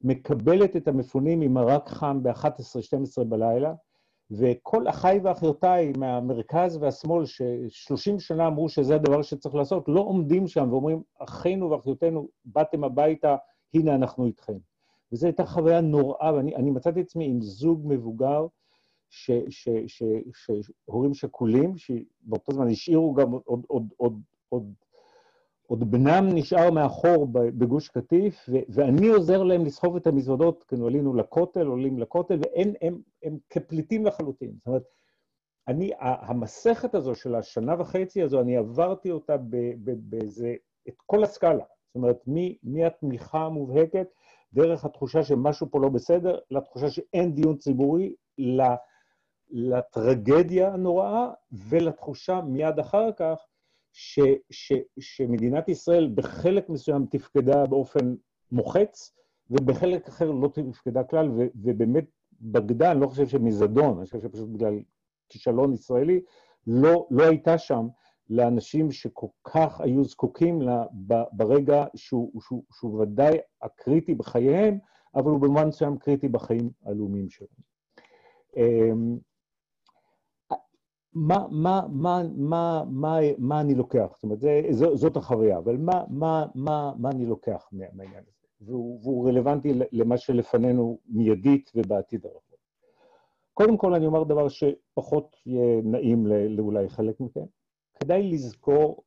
מקבלת 0.00 0.76
את 0.76 0.88
המפונים 0.88 1.40
עם 1.40 1.54
מרק 1.54 1.88
חם 1.88 2.22
ב-11-12 2.22 3.24
בלילה, 3.24 3.74
וכל 4.30 4.88
אחיי 4.88 5.20
ואחיותיי 5.22 5.92
מהמרכז 5.98 6.76
והשמאל, 6.76 7.26
ש-30 7.26 8.18
שנה 8.18 8.46
אמרו 8.46 8.68
שזה 8.68 8.94
הדבר 8.94 9.22
שצריך 9.22 9.54
לעשות, 9.54 9.84
לא 9.88 10.00
עומדים 10.00 10.48
שם 10.48 10.68
ואומרים, 10.70 11.02
אחינו 11.18 11.70
ואחיותינו, 11.70 12.28
באתם 12.44 12.84
הביתה, 12.84 13.36
הנה 13.74 13.94
אנחנו 13.94 14.26
איתכם. 14.26 14.56
וזו 15.12 15.26
הייתה 15.26 15.46
חוויה 15.46 15.80
נוראה, 15.80 16.34
ואני 16.34 16.70
מצאתי 16.70 17.00
עצמי 17.00 17.26
עם 17.26 17.40
זוג 17.40 17.82
מבוגר, 17.84 18.46
שהורים 20.28 21.14
שכולים, 21.14 21.76
שבאותו 21.76 22.52
זמן 22.52 22.68
השאירו 22.68 23.14
גם 23.14 23.32
עוד, 23.32 23.64
עוד, 23.66 23.88
עוד, 23.96 24.20
עוד 24.48 24.72
עוד 25.66 25.90
בנם 25.90 26.28
נשאר 26.34 26.70
מאחור 26.70 27.26
בגוש 27.32 27.88
קטיף, 27.88 28.48
ואני 28.68 29.08
עוזר 29.08 29.42
להם 29.42 29.64
לסחוב 29.64 29.96
את 29.96 30.06
המזוודות, 30.06 30.64
כאילו 30.68 30.86
עלינו 30.86 31.14
לכותל, 31.14 31.66
עולים 31.66 31.98
לכותל, 31.98 32.38
והם 32.42 32.72
הם, 32.82 33.00
הם 33.22 33.38
כפליטים 33.50 34.06
לחלוטין. 34.06 34.52
זאת 34.58 34.66
אומרת, 34.66 34.82
אני, 35.68 35.90
המסכת 35.98 36.94
הזו 36.94 37.14
של 37.14 37.34
השנה 37.34 37.74
וחצי 37.78 38.22
הזו, 38.22 38.40
אני 38.40 38.56
עברתי 38.56 39.10
אותה 39.10 39.36
באיזה, 39.78 40.54
את 40.88 40.94
כל 41.06 41.24
הסקאלה. 41.24 41.64
זאת 41.86 41.94
אומרת, 41.94 42.24
מהתמיכה 42.62 43.38
המובהקת, 43.38 44.06
דרך 44.52 44.84
התחושה 44.84 45.22
שמשהו 45.22 45.70
פה 45.70 45.80
לא 45.80 45.88
בסדר, 45.88 46.38
לתחושה 46.50 46.90
שאין 46.90 47.34
דיון 47.34 47.56
ציבורי, 47.56 48.14
לטרגדיה 49.50 50.72
הנוראה, 50.72 51.30
ולתחושה 51.52 52.40
מיד 52.40 52.78
אחר 52.78 53.12
כך 53.12 53.46
ש, 53.98 54.20
ש, 54.50 54.72
שמדינת 54.98 55.68
ישראל 55.68 56.10
בחלק 56.14 56.68
מסוים 56.68 57.06
תפקדה 57.10 57.66
באופן 57.66 58.14
מוחץ, 58.52 59.12
ובחלק 59.50 60.08
אחר 60.08 60.30
לא 60.30 60.48
תפקדה 60.48 61.04
כלל, 61.04 61.30
ו, 61.30 61.46
ובאמת 61.54 62.04
בגדה, 62.40 62.92
אני 62.92 63.00
לא 63.00 63.06
חושב 63.06 63.26
שמזדון, 63.26 63.96
אני 63.96 64.06
חושב 64.06 64.20
שפשוט 64.20 64.48
בגלל 64.48 64.80
כישלון 65.28 65.72
ישראלי, 65.72 66.20
לא, 66.66 67.06
לא 67.10 67.24
הייתה 67.24 67.58
שם 67.58 67.86
לאנשים 68.30 68.92
שכל 68.92 69.26
כך 69.44 69.80
היו 69.80 70.04
זקוקים 70.04 70.62
לה 70.62 70.84
ברגע 71.32 71.84
שהוא, 71.94 72.40
שהוא, 72.40 72.62
שהוא 72.72 73.00
ודאי 73.00 73.38
הקריטי 73.62 74.14
בחייהם, 74.14 74.78
אבל 75.14 75.30
הוא 75.30 75.40
במובן 75.40 75.68
מסוים 75.68 75.98
קריטי 75.98 76.28
בחיים 76.28 76.70
הלאומיים 76.84 77.28
שלהם. 77.30 77.66
מה, 81.18 81.46
מה, 81.50 81.80
מה, 81.92 82.22
מה, 82.36 82.84
מה, 82.90 83.18
מה 83.38 83.60
אני 83.60 83.74
לוקח? 83.74 84.06
זאת 84.14 84.22
אומרת, 84.22 84.40
זה, 84.40 84.62
זו, 84.70 84.96
זאת 84.96 85.16
החוויה, 85.16 85.58
אבל 85.58 85.76
מה, 85.76 86.04
מה, 86.08 86.46
מה, 86.54 86.92
מה 86.98 87.10
אני 87.10 87.26
לוקח 87.26 87.68
מהעניין 87.72 88.22
הזה? 88.28 88.46
והוא, 88.60 89.00
והוא 89.02 89.28
רלוונטי 89.28 89.72
למה 89.92 90.18
שלפנינו 90.18 90.98
מיידית 91.08 91.70
ובעתיד 91.74 92.26
הרחוב. 92.26 92.58
קודם 93.54 93.76
כל, 93.76 93.94
אני 93.94 94.06
אומר 94.06 94.24
דבר 94.24 94.48
שפחות 94.48 95.36
יהיה 95.46 95.82
נעים 95.82 96.26
לאולי 96.26 96.88
חלק 96.88 97.20
מכם. 97.20 97.44
כדאי 98.00 98.30
לזכור 98.30 99.02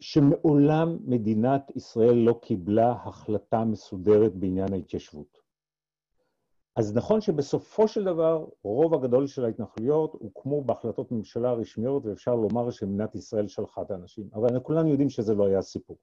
שמעולם 0.00 0.98
מדינת 1.04 1.76
ישראל 1.76 2.14
לא 2.14 2.38
קיבלה 2.42 2.92
החלטה 2.92 3.64
מסודרת 3.64 4.34
בעניין 4.34 4.72
ההתיישבות. 4.72 5.45
אז 6.76 6.96
נכון 6.96 7.20
שבסופו 7.20 7.88
של 7.88 8.04
דבר, 8.04 8.46
רוב 8.62 8.94
הגדול 8.94 9.26
של 9.26 9.44
ההתנחלויות 9.44 10.12
הוקמו 10.12 10.64
בהחלטות 10.64 11.12
ממשלה 11.12 11.52
רשמיות, 11.52 12.06
ואפשר 12.06 12.34
לומר 12.34 12.70
שמדינת 12.70 13.14
ישראל 13.14 13.48
שלחה 13.48 13.82
את 13.82 13.90
האנשים, 13.90 14.28
אבל 14.34 14.60
כולנו 14.60 14.88
יודעים 14.88 15.10
שזה 15.10 15.34
לא 15.34 15.46
היה 15.46 15.62
סיפור. 15.62 15.96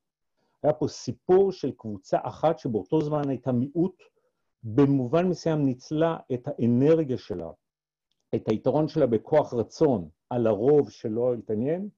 היה 0.64 0.74
פה 0.74 0.88
סיפור 0.88 1.52
של 1.52 1.72
קבוצה 1.72 2.18
אחת 2.24 2.60
שבאותו 2.60 3.02
זמן 3.02 3.30
הייתה 3.30 3.52
מיעוט, 3.52 4.04
במובן 4.64 5.28
מסוים 5.28 5.66
ניצלה 5.66 6.18
את 6.34 6.48
האנרגיה 6.48 7.18
שלה, 7.18 7.50
את 8.36 8.50
היתרון 8.50 8.88
שלה 8.88 9.08
בכוח 9.08 9.54
רצון 9.54 10.10
על 10.30 10.48
הרוב 10.48 10.90
שלא 10.90 11.34
התעניין, 11.34 11.90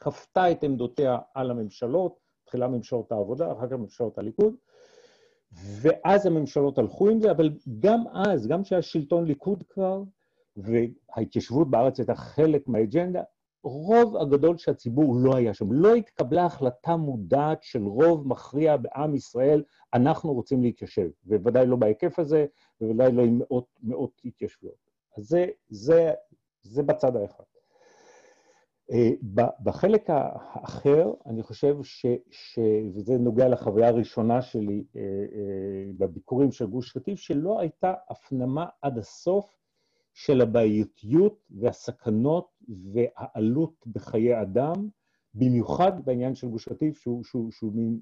כפתה 0.00 0.50
את 0.50 0.64
עמדותיה 0.64 1.18
על 1.34 1.50
הממשלות, 1.50 2.18
תחילה 2.44 2.68
ממשלות 2.68 3.12
העבודה, 3.12 3.52
אחר 3.52 3.66
כך 3.66 3.72
ממשלות 3.72 4.18
הליכוד, 4.18 4.54
ואז 5.56 6.26
הממשלות 6.26 6.78
הלכו 6.78 7.10
עם 7.10 7.20
זה, 7.20 7.30
אבל 7.30 7.50
גם 7.78 8.04
אז, 8.12 8.46
גם 8.46 8.62
כשהיה 8.62 8.82
שלטון 8.82 9.24
ליכוד 9.24 9.62
כבר, 9.68 10.02
וההתיישבות 10.56 11.70
בארץ 11.70 11.98
הייתה 11.98 12.14
חלק 12.14 12.68
מהאג'נדה, 12.68 13.22
רוב 13.64 14.16
הגדול 14.16 14.56
של 14.58 14.70
הציבור 14.70 15.16
לא 15.16 15.36
היה 15.36 15.54
שם. 15.54 15.72
לא 15.72 15.94
התקבלה 15.94 16.46
החלטה 16.46 16.96
מודעת 16.96 17.62
של 17.62 17.82
רוב 17.86 18.28
מכריע 18.28 18.76
בעם 18.76 19.14
ישראל, 19.14 19.62
אנחנו 19.94 20.32
רוצים 20.32 20.62
להתיישב. 20.62 21.08
ובוודאי 21.26 21.66
לא 21.66 21.76
בהיקף 21.76 22.18
הזה, 22.18 22.46
ובוודאי 22.80 23.12
לא 23.12 23.22
עם 23.22 23.38
מאות, 23.38 23.66
מאות 23.82 24.20
התיישבויות. 24.24 24.90
אז 25.16 25.24
זה, 25.24 25.46
זה, 25.68 26.12
זה 26.62 26.82
בצד 26.82 27.16
האחד. 27.16 27.44
אה, 28.92 29.10
בחלק 29.62 30.10
האחר, 30.10 31.12
אני 31.26 31.42
חושב 31.42 31.76
ש, 31.82 32.06
ש... 32.30 32.58
וזה 32.94 33.18
נוגע 33.18 33.48
לחוויה 33.48 33.88
הראשונה 33.88 34.42
שלי 34.42 34.84
אה, 34.96 35.00
אה, 35.00 35.90
בביקורים 35.98 36.52
של 36.52 36.66
גוש 36.66 36.92
קטיף, 36.92 37.18
שלא 37.18 37.60
הייתה 37.60 37.94
הפנמה 38.10 38.66
עד 38.82 38.98
הסוף 38.98 39.56
של 40.14 40.40
הבעייתיות 40.40 41.38
והסכנות 41.50 42.48
והעלות 42.92 43.86
בחיי 43.86 44.42
אדם, 44.42 44.88
במיוחד 45.34 46.04
בעניין 46.04 46.34
של 46.34 46.48
גוש 46.48 46.68
קטיף, 46.68 46.98
שהוא, 46.98 47.24
שהוא, 47.24 47.50
שהוא 47.52 47.72
מין 47.72 48.00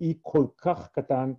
אי 0.00 0.14
כל 0.22 0.46
כך 0.56 0.88
קטן 0.92 1.32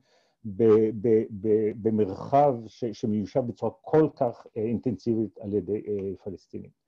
ב, 0.45 0.63
ב, 1.01 1.23
ב, 1.41 1.71
במרחב 1.81 2.55
ש, 2.67 2.85
שמיושב 2.85 3.39
בצורה 3.39 3.71
כל 3.81 4.09
כך 4.15 4.47
אינטנסיבית 4.55 5.37
על 5.37 5.53
ידי 5.53 5.81
פלסטינים. 6.23 6.78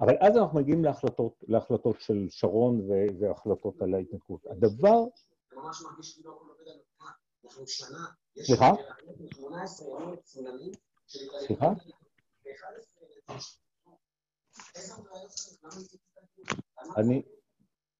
אבל 0.00 0.14
אז 0.20 0.36
אנחנו 0.36 0.58
מגיעים 0.58 0.84
להחלטות, 0.84 1.44
להחלטות 1.48 2.00
של 2.00 2.26
שרון 2.30 2.80
והחלטות 3.20 3.82
על 3.82 3.94
ההתנתקות. 3.94 4.46
הדבר... 4.46 5.04
ממש 5.52 5.82
מרגיש 5.82 6.14
כאילו 6.14 6.32
הכל 6.36 6.44
עובד 6.48 6.68
על 6.68 6.78
אנחנו 7.44 7.66
שנה, 7.66 8.06
סליחה? 8.42 8.72
סליחה? 11.46 11.72
אני... 16.96 17.22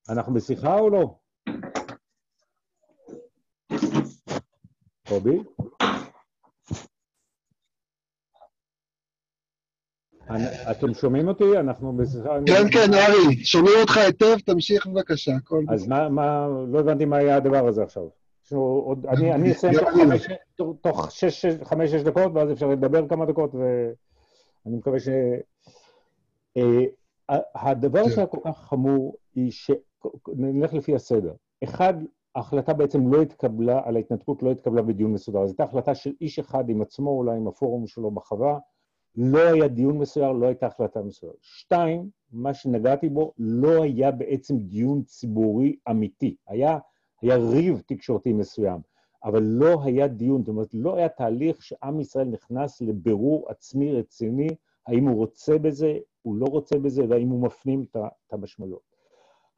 אנחנו 0.09 0.35
בשיחה 0.35 0.79
או 0.79 0.91
לא? 0.91 1.19
קובי? 5.09 5.43
אתם 10.71 10.95
שומעים 10.95 11.29
אותי? 11.29 11.59
אנחנו 11.59 11.97
בשיחה... 11.97 12.39
כן, 12.47 12.63
כן, 12.73 12.95
ארי, 12.95 13.45
שומעים 13.45 13.75
אותך 13.81 13.97
היטב, 13.97 14.39
תמשיך 14.47 14.87
בבקשה. 14.87 15.33
אז 15.69 15.87
מה, 15.87 16.49
לא 16.69 16.79
הבנתי 16.81 17.05
מה 17.05 17.17
היה 17.17 17.37
הדבר 17.37 17.69
הזה 17.69 17.83
עכשיו. 17.83 18.03
אני 19.13 19.53
אסיים 19.53 19.75
תוך 20.81 21.11
חמש-שש 21.65 22.03
דקות, 22.03 22.33
ואז 22.35 22.53
אפשר 22.53 22.67
לדבר 22.67 23.09
כמה 23.09 23.27
דקות, 23.27 23.55
ואני 23.55 24.77
מקווה 24.77 25.01
ש... 25.01 25.09
אה, 26.57 27.39
הדבר 27.55 28.05
כן. 28.05 28.11
שהיה 28.11 28.27
כל 28.27 28.39
כך 28.45 28.59
חמור, 28.59 29.17
היא 29.35 29.51
ש... 29.51 29.71
נלך 30.37 30.75
לפי 30.75 30.95
הסדר. 30.95 31.33
אחד, 31.65 31.95
ההחלטה 32.35 32.73
בעצם 32.73 33.13
לא 33.13 33.23
התקבלה, 33.23 33.81
על 33.85 33.97
ההתנתקות 33.97 34.43
לא 34.43 34.51
התקבלה 34.51 34.83
בדיון 34.83 35.13
מסודר. 35.13 35.47
זו 35.47 35.53
הייתה 35.53 35.65
החלטה 35.65 35.95
של 35.95 36.13
איש 36.21 36.39
אחד 36.39 36.69
עם 36.69 36.83
עצמו, 36.83 37.11
אולי 37.11 37.37
עם 37.37 37.49
הפורום 37.49 37.87
שלו 37.87 38.11
בחווה, 38.11 38.59
לא 39.21 39.39
היה 39.39 39.69
דיון 39.69 39.99
מסוים, 39.99 40.41
לא 40.41 40.47
הייתה 40.47 40.67
החלטה 40.67 41.03
מסוימת. 41.03 41.37
שתיים, 41.43 42.11
מה 42.33 42.55
שנגעתי 42.55 43.09
בו, 43.09 43.33
לא 43.39 43.83
היה 43.83 44.11
בעצם 44.11 44.59
דיון 44.59 45.03
ציבורי 45.03 45.77
אמיתי. 45.91 46.37
היה, 46.49 46.79
היה 47.23 47.37
ריב 47.37 47.83
תקשורתי 47.87 48.33
מסוים, 48.33 48.81
אבל 49.25 49.43
לא 49.43 49.83
היה 49.85 50.09
דיון, 50.09 50.41
זאת 50.41 50.49
אומרת, 50.49 50.75
לא 50.75 50.97
היה 50.97 51.09
תהליך 51.09 51.63
שעם 51.63 52.01
ישראל 52.01 52.27
נכנס 52.27 52.81
לבירור 52.81 53.51
עצמי 53.51 53.93
רציני, 53.93 54.49
האם 54.87 55.09
הוא 55.09 55.17
רוצה 55.17 55.59
בזה, 55.59 55.99
הוא 56.23 56.37
לא 56.37 56.47
רוצה 56.47 56.79
בזה, 56.79 57.03
והאם 57.09 57.29
הוא 57.29 57.43
מפנים 57.43 57.85
את 57.93 58.33
המשמעויות. 58.33 58.89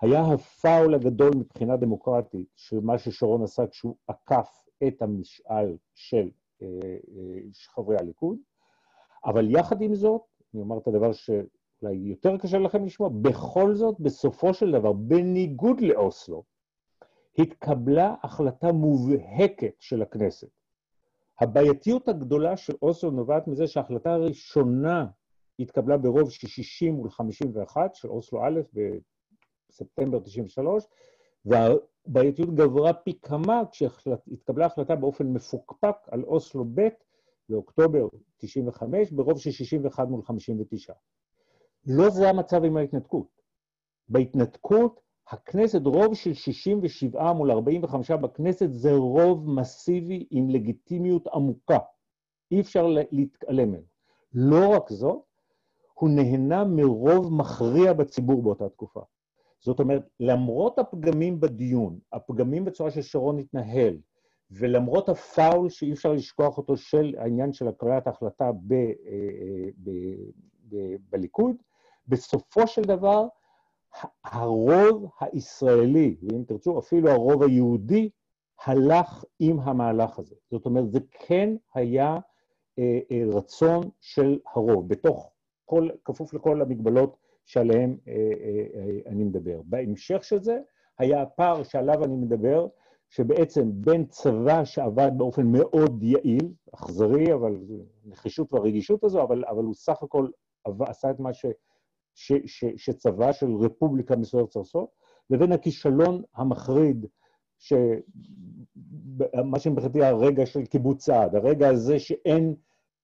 היה 0.01 0.23
הפאול 0.23 0.95
הגדול 0.95 1.31
מבחינה 1.37 1.77
דמוקרטית 1.77 2.49
של 2.57 2.81
מה 2.81 2.99
ששרון 2.99 3.43
עשה 3.43 3.67
כשהוא 3.67 3.97
עקף 4.07 4.69
את 4.87 5.03
המשאל 5.03 5.77
של 5.95 6.31
אה, 6.63 6.67
אה, 6.87 7.41
חברי 7.75 7.97
הליכוד, 7.97 8.39
אבל 9.25 9.51
יחד 9.51 9.83
עם 9.83 9.95
זאת, 9.95 10.23
אני 10.55 10.63
אומר 10.63 10.79
את 10.79 10.87
הדבר 10.87 11.13
שאולי 11.13 11.95
יותר 11.95 12.37
קשה 12.39 12.59
לכם 12.59 12.85
לשמוע, 12.85 13.11
בכל 13.23 13.75
זאת, 13.75 14.01
בסופו 14.01 14.55
של 14.55 14.73
דבר, 14.73 14.93
בניגוד 14.93 15.81
לאוסלו, 15.81 16.43
התקבלה 17.39 18.15
החלטה 18.23 18.73
מובהקת 18.73 19.75
של 19.79 20.03
הכנסת. 20.03 20.49
הבעייתיות 21.41 22.09
הגדולה 22.09 22.57
של 22.57 22.73
אוסלו 22.83 23.11
נובעת 23.11 23.49
מזה 23.49 23.67
שההחלטה 23.67 24.13
הראשונה 24.13 25.07
התקבלה 25.59 25.97
ברוב 25.97 26.31
של 26.31 26.47
60 26.47 26.95
מול 26.95 27.11
51 27.11 27.95
של 27.95 28.09
אוסלו 28.09 28.45
א' 28.45 28.61
בספטמבר 29.71 30.21
93, 30.21 30.85
והבעייתיות 31.45 32.55
גברה 32.55 32.93
פי 32.93 33.19
כמה 33.23 33.63
כשהתקבלה 33.73 34.67
החלטה 34.67 34.97
באופן 34.97 35.27
מפוקפק 35.27 35.97
על 36.11 36.23
אוסלו 36.25 36.65
ב' 36.75 36.89
באוקטובר 37.51 38.09
95, 38.37 39.13
ברוב 39.13 39.39
של 39.39 39.51
61 39.51 40.09
מול 40.09 40.23
59. 40.23 40.93
לא 41.87 42.11
זה 42.11 42.29
המצב 42.29 42.65
עם 42.65 42.77
ההתנתקות. 42.77 43.27
בהתנתקות, 44.09 45.01
הכנסת, 45.29 45.81
רוב 45.85 46.15
של 46.15 46.35
67 46.35 47.33
מול 47.33 47.51
45 47.51 48.11
בכנסת, 48.11 48.69
זה 48.73 48.93
רוב 48.93 49.51
מסיבי 49.51 50.27
עם 50.31 50.51
לגיטימיות 50.51 51.27
עמוקה. 51.27 51.79
אי 52.51 52.61
אפשר 52.61 52.87
להתעלם 53.11 53.69
ממנו. 53.69 53.83
לא 54.33 54.69
רק 54.69 54.91
זאת, 54.91 55.23
הוא 55.95 56.11
נהנה 56.11 56.65
מרוב 56.65 57.33
מכריע 57.33 57.93
בציבור 57.93 58.43
באותה 58.43 58.69
תקופה. 58.69 59.01
זאת 59.61 59.81
אומרת, 59.81 60.09
למרות 60.21 60.79
הפגמים 60.79 61.41
בדיון, 61.41 61.99
הפגמים 62.13 62.65
בצורה 62.65 62.91
ששרון 62.91 63.39
התנהל, 63.39 63.99
ולמרות 64.51 65.09
הפאול 65.09 65.69
שאי 65.69 65.93
אפשר 65.93 66.13
לשכוח 66.13 66.59
אותו 66.59 66.77
של 66.77 67.15
העניין 67.19 67.53
של 67.53 67.69
הקריאת 67.69 68.07
ההחלטה 68.07 68.51
ב, 68.53 68.73
אה, 68.73 68.89
ב, 69.85 69.91
ב, 70.69 70.77
בליכוד, 71.11 71.57
בסופו 72.09 72.67
של 72.67 72.83
דבר 72.83 73.27
הרוב 74.25 75.11
הישראלי, 75.21 76.17
ואם 76.23 76.45
תרצו 76.47 76.79
אפילו 76.79 77.11
הרוב 77.11 77.43
היהודי, 77.43 78.11
הלך 78.65 79.25
עם 79.39 79.61
המהלך 79.61 80.19
הזה. 80.19 80.35
זאת 80.51 80.67
אומרת, 80.67 80.91
זה 80.91 81.01
כן 81.11 81.57
היה 81.75 82.19
אה, 82.79 82.99
אה, 83.11 83.23
רצון 83.29 83.91
של 84.01 84.39
הרוב, 84.55 84.89
בתוך 84.89 85.31
כל, 85.65 85.89
כפוף 86.05 86.35
לכל 86.35 86.63
המגבלות 86.63 87.17
שעליהן 87.47 87.97
אה, 88.09 88.13
אה, 88.15 88.67
אה, 88.75 88.99
אני 89.07 89.25
מדבר. 89.25 89.61
בהמשך 89.65 90.25
של 90.25 90.43
זה 90.43 90.59
היה 90.99 91.23
הפער 91.23 91.63
שעליו 91.63 92.05
אני 92.05 92.17
מדבר, 92.17 92.67
שבעצם 93.11 93.71
בין 93.73 94.07
צבא 94.07 94.65
שעבד 94.65 95.11
באופן 95.17 95.47
מאוד 95.47 96.03
יעיל, 96.03 96.49
אכזרי, 96.75 97.35
אבל 97.35 97.57
נחישות 98.05 98.53
והרגישות 98.53 99.05
הזו, 99.05 99.23
אבל, 99.23 99.45
אבל 99.45 99.65
הוא 99.65 99.75
סך 99.75 100.03
הכל 100.03 100.29
עשה 100.81 101.11
את 101.11 101.21
מה 101.21 101.33
ש, 101.33 101.47
ש, 102.15 102.33
ש, 102.47 102.65
שצבא 102.77 103.33
של 103.33 103.55
רפובליקה 103.55 104.17
מסוימת 104.17 104.49
צריך 104.49 104.67
לעשות, 104.67 104.89
לבין 105.31 105.53
הכישלון 105.53 106.23
המחריד, 106.35 107.07
ש... 107.59 107.73
מה 109.45 109.59
שמבחינתי 109.59 110.05
הרגע 110.05 110.47
של 110.47 110.65
קיבוץ 110.65 111.05
סעד, 111.05 111.35
הרגע 111.35 111.69
הזה 111.69 111.99
שאין 111.99 112.55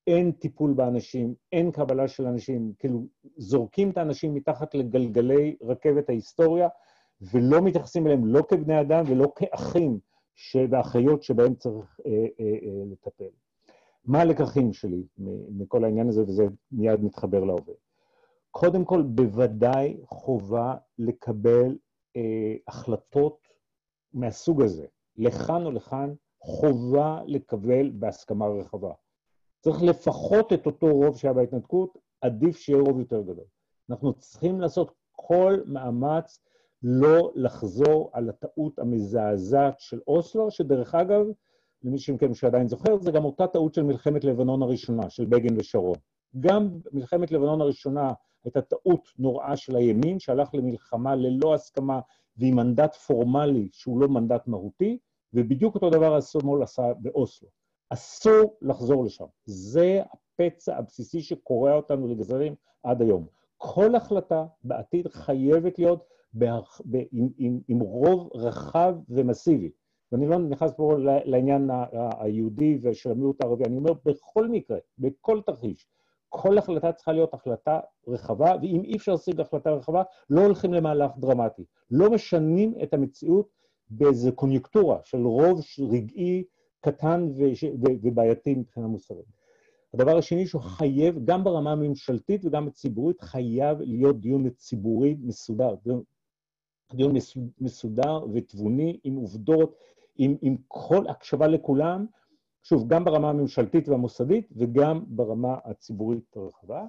אין 0.07 0.33
טיפול 0.33 0.73
באנשים, 0.73 1.35
אין 1.53 1.71
קבלה 1.71 2.09
של 2.09 2.27
אנשים, 2.27 2.73
כאילו 2.79 3.07
זורקים 3.37 3.91
את 3.91 3.99
האנשים 3.99 4.35
מתחת 4.35 4.75
לגלגלי 4.75 5.57
רכבת 5.63 6.09
ההיסטוריה, 6.09 6.69
ולא 7.21 7.63
מתייחסים 7.63 8.07
אליהם 8.07 8.27
לא 8.27 8.43
כבני 8.49 8.81
אדם 8.81 9.05
ולא 9.09 9.33
כאחים 9.37 9.99
ואחיות 10.71 11.23
שבהם 11.23 11.55
צריך 11.55 12.01
אה, 12.07 12.13
אה, 12.13 12.45
אה, 12.45 12.85
לטפל. 12.91 13.31
מה 14.05 14.21
הלקחים 14.21 14.73
שלי 14.73 15.03
מכל 15.49 15.85
העניין 15.85 16.09
הזה, 16.09 16.23
וזה 16.23 16.47
מיד 16.73 17.05
מתחבר 17.05 17.45
להווה? 17.45 17.75
קודם 18.51 18.85
כל, 18.85 19.03
בוודאי 19.03 19.97
חובה 20.05 20.75
לקבל 20.99 21.77
אה, 22.17 22.55
החלטות 22.69 23.39
מהסוג 24.15 24.63
הזה. 24.63 24.87
לכאן 25.17 25.67
או 25.67 25.71
לכאן, 25.71 26.15
חובה 26.41 27.21
לקבל 27.27 27.91
בהסכמה 27.95 28.47
רחבה. 28.47 28.93
צריך 29.61 29.83
לפחות 29.83 30.53
את 30.53 30.67
אותו 30.67 30.87
רוב 30.87 31.17
שהיה 31.17 31.35
בהתנתקות, 31.35 31.99
עדיף 32.21 32.57
שיהיה 32.57 32.83
רוב 32.83 32.99
יותר 32.99 33.23
גדול. 33.23 33.45
אנחנו 33.91 34.13
צריכים 34.13 34.61
לעשות 34.61 34.93
כל 35.13 35.61
מאמץ 35.67 36.41
לא 36.83 37.33
לחזור 37.35 38.11
על 38.13 38.29
הטעות 38.29 38.79
המזעזעת 38.79 39.81
של 39.81 40.01
אוסלו, 40.07 40.51
שדרך 40.51 40.95
אגב, 40.95 41.27
למי 41.83 41.99
שמכם 41.99 42.35
שעדיין 42.35 42.69
זוכר, 42.69 42.99
זה 43.01 43.11
גם 43.11 43.25
אותה 43.25 43.47
טעות 43.47 43.75
של 43.75 43.83
מלחמת 43.83 44.25
לבנון 44.25 44.63
הראשונה, 44.63 45.11
של 45.11 45.25
בגין 45.25 45.57
ושרון. 45.59 45.97
גם 46.41 46.69
מלחמת 46.93 47.31
לבנון 47.31 47.61
הראשונה 47.61 48.13
הייתה 48.45 48.63
טעות 48.63 49.09
נוראה 49.19 49.57
של 49.57 49.77
הימין, 49.77 50.19
שהלך 50.19 50.55
למלחמה 50.55 51.15
ללא 51.15 51.55
הסכמה 51.55 52.01
ועם 52.37 52.57
מנדט 52.57 52.95
פורמלי 52.95 53.69
שהוא 53.73 54.01
לא 54.01 54.09
מנדט 54.09 54.47
מהותי, 54.47 54.99
ובדיוק 55.33 55.75
אותו 55.75 55.91
דבר 55.91 56.17
השמאל 56.17 56.63
עשה 56.63 56.83
באוסלו. 56.99 57.49
אסור 57.91 58.57
לחזור 58.63 59.05
לשם. 59.05 59.25
זה 59.45 60.03
הפצע 60.13 60.77
הבסיסי 60.77 61.23
שקורע 61.23 61.75
אותנו 61.75 62.09
לגזרים 62.09 62.55
עד 62.83 63.03
היום. 63.03 63.27
כל 63.57 63.95
החלטה 63.95 64.47
בעתיד 64.65 65.09
חייבת 65.09 65.79
להיות 65.79 66.05
בהח... 66.35 66.81
ב... 66.91 66.97
עם, 67.13 67.29
עם, 67.39 67.61
עם 67.69 67.81
רוב 67.81 68.31
רחב 68.35 68.95
ומסיבי. 69.09 69.71
ואני 70.13 70.29
לא 70.29 70.39
נכנס 70.39 70.71
פה 70.77 70.95
לעניין 71.25 71.71
היהודי 72.19 72.79
ושל 72.83 73.11
המיעוט 73.11 73.43
הערבי, 73.43 73.65
אני 73.65 73.77
אומר 73.77 73.93
בכל 74.05 74.49
מקרה, 74.49 74.79
בכל 74.99 75.41
תרחיש, 75.47 75.89
כל 76.29 76.59
החלטה 76.59 76.93
צריכה 76.93 77.13
להיות 77.13 77.35
החלטה 77.35 77.81
רחבה, 78.09 78.55
ואם 78.63 78.83
אי 78.85 78.97
אפשר 78.97 79.13
להשיג 79.13 79.41
החלטה 79.41 79.71
רחבה, 79.71 80.03
לא 80.31 80.41
הולכים 80.41 80.73
למהלך 80.73 81.11
דרמטי. 81.19 81.65
לא 81.91 82.11
משנים 82.11 82.75
את 82.83 82.95
המציאות 82.95 83.49
באיזו 83.91 84.33
קוניונקטורה 84.33 84.99
של 85.05 85.27
רוב 85.27 85.61
רגעי 85.91 86.45
קטן 86.81 87.29
ובעייתי 88.03 88.55
מבחינה 88.55 88.87
מוסרית. 88.87 89.27
הדבר 89.95 90.19
השני 90.19 90.47
שהוא 90.47 90.63
חייב, 90.63 91.25
גם 91.25 91.45
ברמה 91.45 91.73
הממשלתית 91.73 92.45
וגם 92.45 92.67
הציבורית, 92.67 93.21
חייב 93.21 93.81
להיות 93.81 94.21
דיון 94.21 94.51
ציבורי 94.51 95.17
מסודר. 95.21 95.75
דיון, 95.85 96.03
דיון 96.95 97.15
מסודר 97.61 98.27
ותבוני, 98.33 99.01
עם 99.05 99.15
עובדות, 99.17 99.77
עם, 100.17 100.37
עם 100.43 100.57
כל 100.69 101.09
הקשבה 101.09 101.47
לכולם, 101.47 102.07
שוב, 102.63 102.89
גם 102.89 103.05
ברמה 103.05 103.31
הממשלתית 103.31 103.89
והמוסדית 103.89 104.49
וגם 104.57 105.05
ברמה 105.07 105.57
הציבורית 105.65 106.37
הרחבה. 106.37 106.85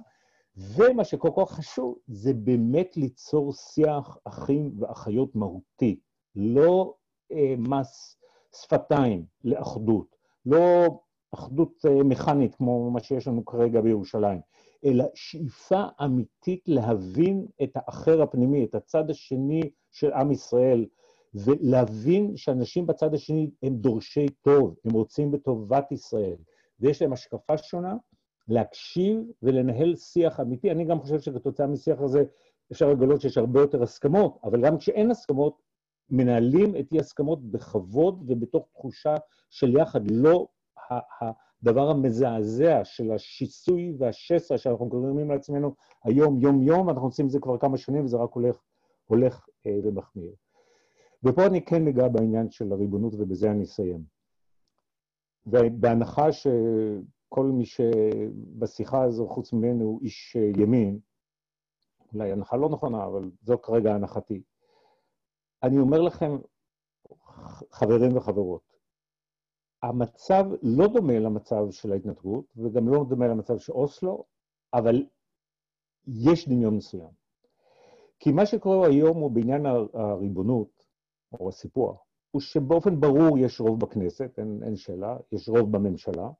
ומה 0.56 1.04
שכל 1.04 1.30
כך 1.36 1.50
חשוב, 1.50 1.98
זה 2.06 2.34
באמת 2.34 2.96
ליצור 2.96 3.52
שיח 3.52 4.18
אחים 4.24 4.72
ואחיות 4.78 5.36
מהותי, 5.36 6.00
לא 6.36 6.94
אה, 7.32 7.54
מס 7.58 8.16
שפתיים 8.56 9.24
לאחדות, 9.44 10.16
לא 10.46 10.86
אחדות 11.34 11.84
אה, 11.88 12.02
מכנית 12.04 12.54
כמו 12.54 12.90
מה 12.90 13.00
שיש 13.00 13.28
לנו 13.28 13.44
כרגע 13.44 13.80
בירושלים, 13.80 14.40
אלא 14.84 15.04
שאיפה 15.14 15.84
אמיתית 16.04 16.62
להבין 16.66 17.46
את 17.62 17.70
האחר 17.74 18.22
הפנימי, 18.22 18.64
את 18.64 18.74
הצד 18.74 19.10
השני 19.10 19.60
של 19.90 20.12
עם 20.12 20.30
ישראל, 20.30 20.86
ולהבין 21.34 22.36
שאנשים 22.36 22.86
בצד 22.86 23.14
השני 23.14 23.50
הם 23.62 23.76
דורשי 23.76 24.26
טוב, 24.42 24.74
הם 24.84 24.92
רוצים 24.92 25.30
בטובת 25.30 25.92
ישראל, 25.92 26.36
ויש 26.80 27.02
להם 27.02 27.12
השקפה 27.12 27.58
שונה, 27.58 27.94
להקשיב 28.48 29.20
ולנהל 29.42 29.96
שיח 29.96 30.40
אמיתי. 30.40 30.70
אני 30.70 30.84
גם 30.84 31.00
חושב 31.00 31.20
שכתוצאה 31.20 31.66
משיח 31.66 32.00
הזה 32.00 32.24
אפשר 32.72 32.90
לגלות 32.90 33.20
שיש 33.20 33.38
הרבה 33.38 33.60
יותר 33.60 33.82
הסכמות, 33.82 34.38
אבל 34.44 34.62
גם 34.62 34.78
כשאין 34.78 35.10
הסכמות, 35.10 35.68
מנהלים 36.10 36.76
את 36.76 36.92
אי-הסכמות 36.92 37.50
בכבוד 37.50 38.24
ובתוך 38.26 38.68
תחושה 38.72 39.14
של 39.50 39.76
יחד, 39.76 40.10
לא 40.10 40.46
הדבר 41.62 41.90
המזעזע 41.90 42.84
של 42.84 43.12
השיסוי 43.12 43.94
והשסע 43.98 44.58
שאנחנו 44.58 44.88
קוראים 44.88 45.30
לעצמנו 45.30 45.74
היום, 46.04 46.40
יום-יום, 46.40 46.90
אנחנו 46.90 47.06
עושים 47.06 47.26
את 47.26 47.30
זה 47.30 47.40
כבר 47.40 47.58
כמה 47.58 47.78
שנים 47.78 48.04
וזה 48.04 48.16
רק 48.16 48.32
הולך, 48.32 48.62
הולך 49.06 49.46
אה, 49.66 49.78
ומחמיר. 49.84 50.32
ופה 51.24 51.46
אני 51.46 51.64
כן 51.64 51.84
ניגע 51.84 52.08
בעניין 52.08 52.50
של 52.50 52.72
הריבונות 52.72 53.14
ובזה 53.14 53.50
אני 53.50 53.64
אסיים. 53.64 54.02
ובהנחה 55.46 56.32
שכל 56.32 57.46
מי 57.46 57.64
שבשיחה 57.66 59.02
הזו, 59.02 59.28
חוץ 59.28 59.52
ממנו, 59.52 59.84
הוא 59.84 60.00
איש 60.02 60.36
ימין, 60.56 60.98
אולי 62.14 62.32
הנחה 62.32 62.56
לא 62.56 62.68
נכונה, 62.68 63.04
אבל 63.04 63.30
זו 63.42 63.58
כרגע 63.62 63.94
הנחתי. 63.94 64.42
אני 65.62 65.78
אומר 65.78 66.00
לכם, 66.00 66.38
חברים 67.70 68.16
וחברות, 68.16 68.77
המצב 69.82 70.44
לא 70.62 70.86
דומה 70.86 71.18
למצב 71.18 71.70
של 71.70 71.92
ההתנתקות, 71.92 72.44
וגם 72.56 72.88
לא 72.88 73.04
דומה 73.08 73.28
למצב 73.28 73.58
של 73.58 73.72
אוסלו, 73.72 74.24
אבל 74.74 75.06
יש 76.06 76.48
דמיון 76.48 76.76
מסוים. 76.76 77.10
כי 78.18 78.32
מה 78.32 78.46
שקורה 78.46 78.86
היום 78.86 79.16
הוא 79.16 79.30
בעניין 79.30 79.66
הריבונות, 79.94 80.84
או 81.32 81.48
הסיפוח, 81.48 82.04
הוא 82.30 82.40
שבאופן 82.40 83.00
ברור 83.00 83.38
יש 83.38 83.60
רוב 83.60 83.80
בכנסת, 83.80 84.38
אין, 84.38 84.60
אין 84.62 84.76
שאלה, 84.76 85.16
יש 85.32 85.48
רוב 85.48 85.72
בממשלה. 85.72 86.30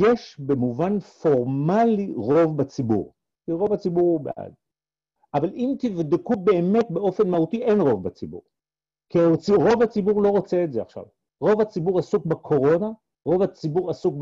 יש 0.00 0.40
במובן 0.40 1.00
פורמלי 1.00 2.12
רוב 2.16 2.56
בציבור, 2.56 3.14
כי 3.44 3.52
רוב 3.52 3.72
הציבור 3.72 4.02
הוא 4.02 4.20
בעד. 4.20 4.54
אבל 5.34 5.52
אם 5.54 5.74
תבדקו 5.78 6.36
באמת 6.36 6.90
באופן 6.90 7.28
מהותי, 7.28 7.62
אין 7.62 7.80
רוב 7.80 8.02
בציבור. 8.02 8.42
כי 9.08 9.18
רוב 9.48 9.82
הציבור 9.82 10.22
לא 10.22 10.28
רוצה 10.28 10.64
את 10.64 10.72
זה 10.72 10.82
עכשיו. 10.82 11.04
רוב 11.40 11.60
הציבור 11.60 11.98
עסוק 11.98 12.26
בקורונה, 12.26 12.90
רוב 13.26 13.42
הציבור 13.42 13.90
עסוק 13.90 14.14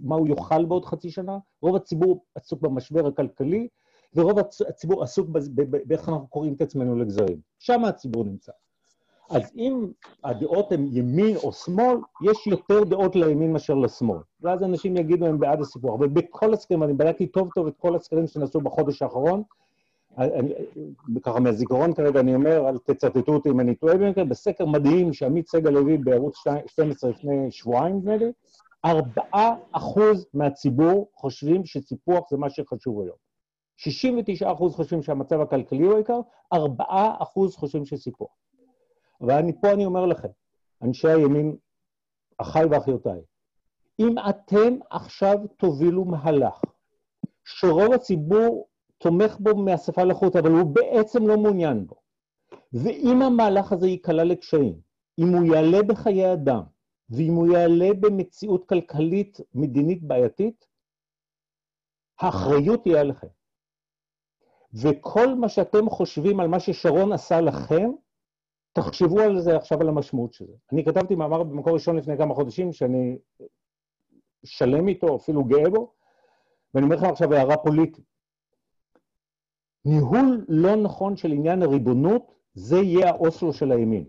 במה 0.00 0.14
הוא 0.14 0.28
יאכל 0.28 0.64
בעוד 0.64 0.84
חצי 0.84 1.10
שנה, 1.10 1.38
רוב 1.62 1.76
הציבור 1.76 2.24
עסוק 2.34 2.60
במשבר 2.60 3.06
הכלכלי, 3.06 3.68
ורוב 4.14 4.38
הציבור 4.68 5.02
עסוק 5.02 5.28
באיך 5.86 6.08
אנחנו 6.08 6.26
קוראים 6.26 6.54
את 6.54 6.62
עצמנו 6.62 6.96
לגזרים. 6.96 7.40
שם 7.58 7.84
הציבור 7.84 8.24
נמצא. 8.24 8.52
אז 9.30 9.52
אם 9.56 9.90
הדעות 10.24 10.72
הן 10.72 10.86
ימין 10.92 11.36
או 11.36 11.52
שמאל, 11.52 11.96
יש 12.22 12.46
יותר 12.46 12.84
דעות 12.84 13.16
לימין 13.16 13.52
מאשר 13.52 13.74
לשמאל. 13.74 14.18
ואז 14.40 14.62
אנשים 14.62 14.96
יגידו 14.96 15.26
הם 15.26 15.38
בעד 15.38 15.60
הסיפור. 15.60 15.94
אבל 15.94 16.08
בכל 16.08 16.54
הסקרים, 16.54 16.82
אני 16.82 16.92
בדקתי 16.92 17.26
טוב 17.26 17.48
טוב 17.54 17.66
את 17.66 17.74
כל 17.76 17.96
הסקרים 17.96 18.26
שנעשו 18.26 18.60
בחודש 18.60 19.02
האחרון, 19.02 19.42
ככה 21.22 21.40
מהזיכרון 21.40 21.94
כרגע 21.94 22.20
אני 22.20 22.34
אומר, 22.34 22.68
אל 22.68 22.78
תצטטו 22.78 23.34
אותי 23.34 23.48
אם 23.48 23.60
אני 23.60 23.74
טועה 23.74 23.96
במקרה, 23.96 24.24
בסקר 24.24 24.66
מדהים 24.66 25.12
שעמית 25.12 25.48
סגל 25.48 25.76
הביא 25.76 25.98
בערוץ 26.04 26.36
12 26.66 27.10
לפני 27.10 27.50
שבועיים, 27.50 27.96
נדמה 27.96 28.16
לי, 28.16 28.32
ארבעה 28.84 29.54
אחוז 29.72 30.26
מהציבור 30.34 31.10
חושבים 31.14 31.64
שסיפוח 31.64 32.30
זה 32.30 32.36
מה 32.36 32.50
שחשוב 32.50 33.00
היום. 33.00 33.16
69 33.76 34.52
אחוז 34.52 34.74
חושבים 34.74 35.02
שהמצב 35.02 35.40
הכלכלי 35.40 35.82
הוא 35.82 35.94
העיקר, 35.94 36.20
ארבעה 36.52 37.14
אחוז 37.18 37.56
חושבים 37.56 37.86
שסיפוח. 37.86 38.30
ופה 39.20 39.72
אני 39.72 39.84
אומר 39.84 40.06
לכם, 40.06 40.28
אנשי 40.82 41.08
הימין, 41.08 41.56
אחיי 42.38 42.64
ואחיותיי, 42.64 43.20
אם 43.98 44.14
אתם 44.28 44.76
עכשיו 44.90 45.38
תובילו 45.56 46.04
מהלך 46.04 46.60
שרוב 47.44 47.92
הציבור 47.92 48.68
תומך 49.02 49.36
בו 49.40 49.56
מהשפה 49.56 50.04
לחוץ, 50.04 50.36
אבל 50.36 50.50
הוא 50.50 50.74
בעצם 50.74 51.26
לא 51.26 51.38
מעוניין 51.38 51.86
בו. 51.86 51.94
ואם 52.72 53.22
המהלך 53.22 53.72
הזה 53.72 53.86
ייקלע 53.86 54.24
לקשיים, 54.24 54.80
אם 55.18 55.28
הוא 55.28 55.54
יעלה 55.54 55.82
בחיי 55.82 56.32
אדם, 56.32 56.62
ואם 57.10 57.32
הוא 57.32 57.52
יעלה 57.52 57.88
במציאות 58.00 58.68
כלכלית 58.68 59.40
מדינית 59.54 60.02
בעייתית, 60.02 60.66
האחריות 62.20 62.82
תהיה 62.82 63.00
עליכם. 63.00 63.26
וכל 64.74 65.34
מה 65.34 65.48
שאתם 65.48 65.90
חושבים 65.90 66.40
על 66.40 66.48
מה 66.48 66.60
ששרון 66.60 67.12
עשה 67.12 67.40
לכם, 67.40 67.90
תחשבו 68.72 69.20
על 69.20 69.40
זה 69.40 69.56
עכשיו, 69.56 69.80
על 69.80 69.88
המשמעות 69.88 70.32
של 70.32 70.46
זה. 70.46 70.56
אני 70.72 70.84
כתבתי 70.84 71.14
מאמר 71.14 71.42
במקור 71.42 71.74
ראשון 71.74 71.96
לפני 71.96 72.18
כמה 72.18 72.34
חודשים, 72.34 72.72
שאני 72.72 73.18
שלם 74.44 74.88
איתו, 74.88 75.16
אפילו 75.16 75.44
גאה 75.44 75.70
בו, 75.70 75.92
ואני 76.74 76.84
אומר 76.84 76.96
לכם 76.96 77.06
עכשיו 77.06 77.34
הערה 77.34 77.56
פוליטית. 77.56 78.11
ניהול 79.84 80.44
לא 80.48 80.76
נכון 80.76 81.16
של 81.16 81.32
עניין 81.32 81.62
הריבונות, 81.62 82.34
זה 82.54 82.76
יהיה 82.76 83.08
האוסלו 83.08 83.52
של 83.52 83.72
הימין. 83.72 84.04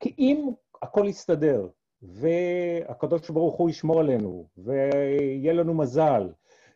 כי 0.00 0.14
אם 0.18 0.50
הכל 0.82 1.06
יסתדר, 1.08 1.68
והקדוש 2.02 3.30
ברוך 3.30 3.54
הוא 3.54 3.70
ישמור 3.70 4.00
עלינו, 4.00 4.48
ויהיה 4.56 5.52
לנו 5.52 5.74
מזל, 5.74 6.28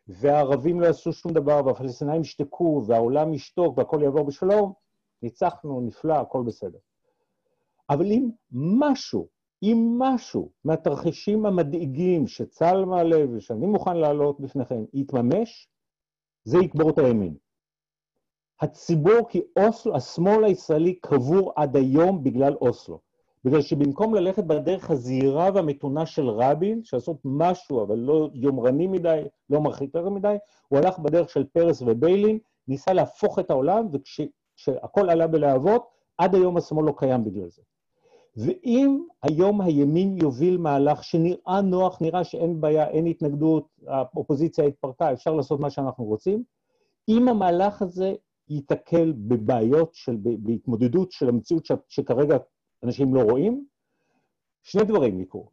והערבים 0.09 0.81
לא 0.81 0.87
יעשו 0.87 1.13
שום 1.13 1.33
דבר, 1.33 1.67
והפלסטינאים 1.67 2.21
ישתקו, 2.21 2.85
והעולם 2.87 3.35
ישתוק, 3.35 3.79
והכל 3.79 4.01
יעבור 4.03 4.27
בשלום, 4.27 4.73
ניצחנו, 5.23 5.81
נפלא, 5.81 6.15
הכל 6.15 6.43
בסדר. 6.43 6.79
אבל 7.91 8.07
אם 8.07 8.31
משהו, 8.53 9.29
אם 9.63 9.97
משהו 9.99 10.51
מהתרחישים 10.65 11.47
המדאיגים 11.47 12.27
שצה"ל 12.27 12.85
מעלה 12.85 13.25
ושאני 13.33 13.67
מוכן 13.67 13.97
להעלות 13.97 14.41
בפניכם 14.41 14.85
יתממש, 14.93 15.69
זה 16.45 16.59
יקבור 16.59 16.91
את 16.91 16.99
הימין. 16.99 17.35
הציבור, 18.63 19.29
כי 19.29 19.41
אוסלו, 19.57 19.97
השמאל 19.97 20.45
הישראלי 20.45 20.95
קבור 20.95 21.53
עד 21.57 21.77
היום 21.77 22.25
בגלל 22.25 22.55
אוסלו. 22.61 22.99
בגלל 23.45 23.61
שבמקום 23.61 24.15
ללכת 24.15 24.45
בדרך 24.45 24.91
הזהירה 24.91 25.51
והמתונה 25.55 26.07
של 26.07 26.29
רבין, 26.29 26.85
שעשות 26.85 27.17
משהו, 27.25 27.83
אבל 27.83 27.99
לא 27.99 28.29
יומרני 28.35 28.87
מדי, 28.87 29.23
לא 29.51 29.61
מרחיק 29.61 29.95
יותר 29.95 30.09
מדי, 30.09 30.37
הוא 30.69 30.79
הלך 30.79 30.99
בדרך 30.99 31.31
של 31.31 31.45
פרס 31.45 31.83
וביילין, 31.87 32.39
ניסה 32.69 32.93
להפוך 32.93 33.39
את 33.39 33.51
העולם, 33.51 33.89
וכשהכול 33.93 35.11
עלה 35.11 35.27
בלהבות, 35.27 35.87
עד 36.19 36.35
היום 36.35 36.57
השמאל 36.57 36.87
לא 36.87 36.95
קיים 36.97 37.25
בגלל 37.25 37.49
זה. 37.49 37.63
ואם 38.37 39.03
היום 39.23 39.61
הימין 39.61 40.17
יוביל 40.19 40.59
מהלך 40.59 41.05
שנראה 41.05 41.61
נוח, 41.61 42.01
נראה 42.01 42.25
שאין 42.25 42.61
בעיה, 42.61 42.89
אין 42.89 43.07
התנגדות, 43.07 43.67
האופוזיציה 43.87 44.65
התפרקה, 44.65 45.13
אפשר 45.13 45.35
לעשות 45.35 45.61
מה 45.61 45.71
שאנחנו 45.71 46.05
רוצים, 46.05 46.43
אם 47.09 47.29
המהלך 47.29 47.83
הזה 47.83 48.15
ייתקל 48.53 49.13
בבעיות 49.17 49.95
של, 49.95 50.17
בהתמודדות 50.21 51.13
של 51.13 51.29
המציאות 51.29 51.67
ש, 51.67 51.73
שכרגע 51.89 52.37
אנשים 52.83 53.15
לא 53.15 53.21
רואים, 53.21 53.67
שני 54.63 54.85
דברים 54.85 55.21
יקרו. 55.21 55.49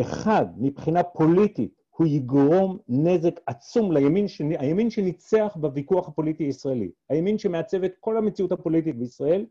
אחד, 0.00 0.46
מבחינה 0.56 1.02
פוליטית, 1.02 1.82
הוא 1.90 2.06
יגרום 2.06 2.78
נזק 2.88 3.40
עצום 3.46 3.92
לימין, 3.92 4.26
הימין 4.58 4.90
שניצח 4.90 5.56
בוויכוח 5.60 6.08
הפוליטי 6.08 6.44
הישראלי, 6.44 6.90
הימין 7.08 7.38
שמעצב 7.38 7.84
את 7.84 7.92
כל 8.00 8.16
המציאות 8.16 8.52
הפוליטית 8.52 8.98
בישראל, 8.98 9.46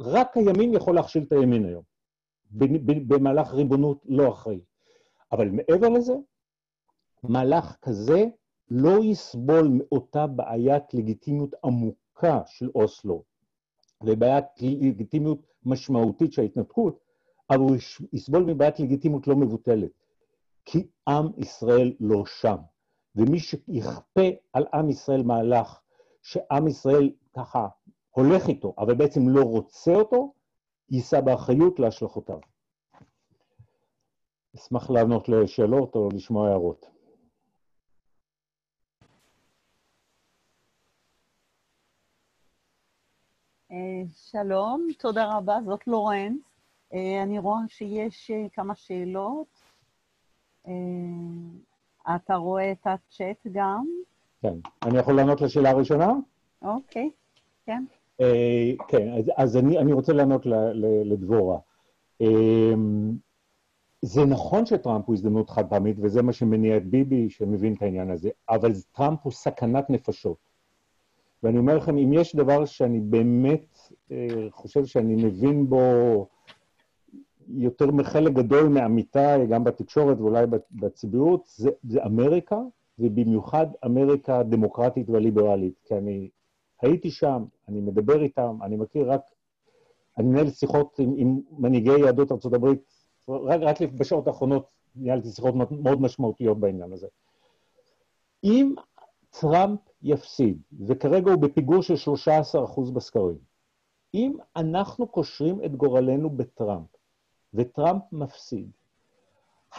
רק 0.00 0.36
הימין 0.36 0.74
יכול 0.74 0.94
להכשיל 0.94 1.22
את 1.22 1.32
הימין 1.32 1.64
היום, 1.64 1.82
במהלך 3.08 3.52
ריבונות 3.52 4.02
לא 4.04 4.32
אחראי. 4.32 4.60
אבל 5.32 5.48
מעבר 5.48 5.88
לזה, 5.88 6.14
מהלך 7.22 7.76
כזה 7.82 8.24
לא 8.74 9.04
יסבול 9.04 9.68
מאותה 9.68 10.26
בעיית 10.26 10.94
לגיטימיות 10.94 11.54
עמוקה 11.64 12.40
של 12.46 12.70
אוסלו, 12.74 13.22
ובעיית 14.04 14.44
לגיטימיות 14.60 15.46
משמעותית 15.64 16.32
של 16.32 16.42
ההתנתקות, 16.42 16.98
אבל 17.50 17.58
הוא 17.58 17.76
יסבול 18.12 18.44
מבעיית 18.44 18.80
לגיטימיות 18.80 19.26
לא 19.26 19.36
מבוטלת. 19.36 19.90
כי 20.64 20.86
עם 21.08 21.26
ישראל 21.36 21.92
לא 22.00 22.26
שם. 22.26 22.56
ומי 23.16 23.38
שיכפה 23.38 24.28
על 24.52 24.66
עם 24.74 24.90
ישראל 24.90 25.22
מהלך 25.22 25.80
שעם 26.22 26.68
ישראל 26.68 27.10
ככה 27.36 27.68
הולך 28.10 28.48
איתו, 28.48 28.74
אבל 28.78 28.94
בעצם 28.94 29.28
לא 29.28 29.42
רוצה 29.42 29.94
אותו, 29.94 30.34
יישא 30.90 31.20
באחריות 31.20 31.78
להשלכותיו. 31.78 32.38
אשמח 34.56 34.90
לענות 34.90 35.28
לשאלות 35.28 35.94
או 35.94 36.08
לשמוע 36.14 36.48
הערות. 36.48 36.86
אה, 36.86 36.90
שלום, 44.14 44.86
תודה 44.98 45.36
רבה, 45.36 45.58
זאת 45.66 45.86
לורנס. 45.86 46.40
אה, 46.94 47.22
אני 47.22 47.38
רואה 47.38 47.58
שיש 47.68 48.30
אה, 48.30 48.46
כמה 48.52 48.74
שאלות. 48.74 49.62
אתה 52.16 52.34
רואה 52.34 52.72
את 52.72 52.86
הצ'אט 52.86 53.46
גם? 53.52 53.86
כן. 54.42 54.54
אני 54.82 54.98
יכול 54.98 55.16
לענות 55.16 55.40
לשאלה 55.40 55.70
הראשונה? 55.70 56.12
אוקיי, 56.62 57.10
כן. 57.66 57.84
כן, 58.88 59.08
אז 59.36 59.56
אני 59.56 59.92
רוצה 59.92 60.12
לענות 60.12 60.46
לדבורה. 61.04 61.58
זה 64.02 64.24
נכון 64.24 64.66
שטראמפ 64.66 65.04
הוא 65.06 65.14
הזדמנות 65.14 65.50
חד 65.50 65.68
פעמית, 65.70 65.96
וזה 66.02 66.22
מה 66.22 66.32
שמניע 66.32 66.76
את 66.76 66.86
ביבי, 66.86 67.30
שמבין 67.30 67.74
את 67.74 67.82
העניין 67.82 68.10
הזה, 68.10 68.30
אבל 68.48 68.72
טראמפ 68.92 69.18
הוא 69.22 69.32
סכנת 69.32 69.90
נפשות. 69.90 70.51
ואני 71.42 71.58
אומר 71.58 71.76
לכם, 71.76 71.98
אם 71.98 72.12
יש 72.12 72.36
דבר 72.36 72.64
שאני 72.64 73.00
באמת 73.00 73.78
אה, 74.10 74.46
חושב 74.50 74.84
שאני 74.84 75.24
מבין 75.24 75.66
בו 75.66 75.80
יותר 77.48 77.90
מחלק 77.90 78.32
גדול 78.32 78.68
מעמיתיי, 78.68 79.46
גם 79.46 79.64
בתקשורת 79.64 80.20
ואולי 80.20 80.46
בציבוריות, 80.70 81.44
זה, 81.46 81.70
זה 81.88 82.04
אמריקה, 82.04 82.58
ובמיוחד 82.98 83.66
אמריקה 83.84 84.38
הדמוקרטית 84.38 85.10
והליברלית. 85.10 85.74
כי 85.84 85.94
אני 85.94 86.28
הייתי 86.82 87.10
שם, 87.10 87.44
אני 87.68 87.80
מדבר 87.80 88.22
איתם, 88.22 88.58
אני 88.62 88.76
מכיר 88.76 89.12
רק, 89.12 89.20
אני 90.18 90.26
מנהל 90.26 90.50
שיחות 90.50 90.98
עם, 90.98 91.14
עם 91.16 91.40
מנהיגי 91.58 92.00
יהדות 92.00 92.32
ארה"ב, 92.32 92.66
רק, 93.28 93.60
רק 93.60 93.80
בשעות 93.80 94.26
האחרונות 94.26 94.72
ניהלתי 94.96 95.28
שיחות 95.28 95.54
מאוד 95.70 96.00
משמעותיות 96.00 96.60
בעניין 96.60 96.92
הזה. 96.92 97.06
אם 98.44 98.74
טראמפ 99.40 99.80
יפסיד, 100.02 100.62
וכרגע 100.86 101.30
הוא 101.30 101.40
בפיגור 101.40 101.82
של 101.82 101.94
13% 101.94 102.90
בסקרים. 102.92 103.38
אם 104.14 104.36
אנחנו 104.56 105.06
קושרים 105.06 105.64
את 105.64 105.76
גורלנו 105.76 106.30
בטראמפ, 106.30 106.88
וטראמפ 107.54 108.02
מפסיד, 108.12 108.70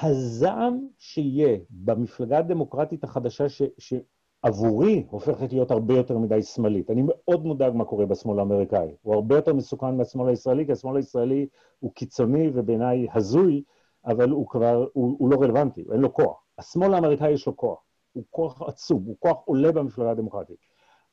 הזעם 0.02 0.88
שיהיה 0.98 1.58
במפלגה 1.70 2.38
הדמוקרטית 2.38 3.04
החדשה, 3.04 3.50
ש, 3.50 3.62
שעבורי 3.78 5.06
הופכת 5.10 5.54
להיות 5.54 5.72
הרבה 5.72 5.94
יותר 5.94 6.18
מדי 6.18 6.42
שמאלית. 6.42 6.90
אני 6.90 7.04
מאוד 7.06 7.46
מודאג 7.46 7.74
מה 7.76 7.86
קורה 7.86 8.06
בשמאל 8.06 8.40
האמריקאי. 8.40 8.96
הוא 9.02 9.14
הרבה 9.14 9.36
יותר 9.36 9.54
מסוכן 9.54 9.98
מהשמאל 9.98 10.30
הישראלי, 10.30 10.66
כי 10.66 10.72
השמאל 10.72 10.96
הישראלי 10.96 11.48
הוא 11.80 11.92
קיצוני 11.94 12.50
ובעיניי 12.54 13.08
הזוי, 13.14 13.64
אבל 14.06 14.30
הוא 14.30 14.48
כבר, 14.48 14.88
הוא, 14.94 15.16
הוא 15.20 15.30
לא 15.30 15.42
רלוונטי, 15.42 15.86
אין 15.92 16.00
לו 16.00 16.14
כוח. 16.14 16.44
השמאל 16.58 16.94
האמריקאי 16.94 17.32
יש 17.32 17.48
לו 17.48 17.58
כוח. 17.58 17.80
הוא 18.14 18.24
כוח 18.30 18.62
עצום, 18.62 19.04
הוא 19.06 19.16
כוח 19.20 19.38
עולה 19.46 19.72
במפלגה 19.72 20.12
הדמוקרטית. 20.12 20.58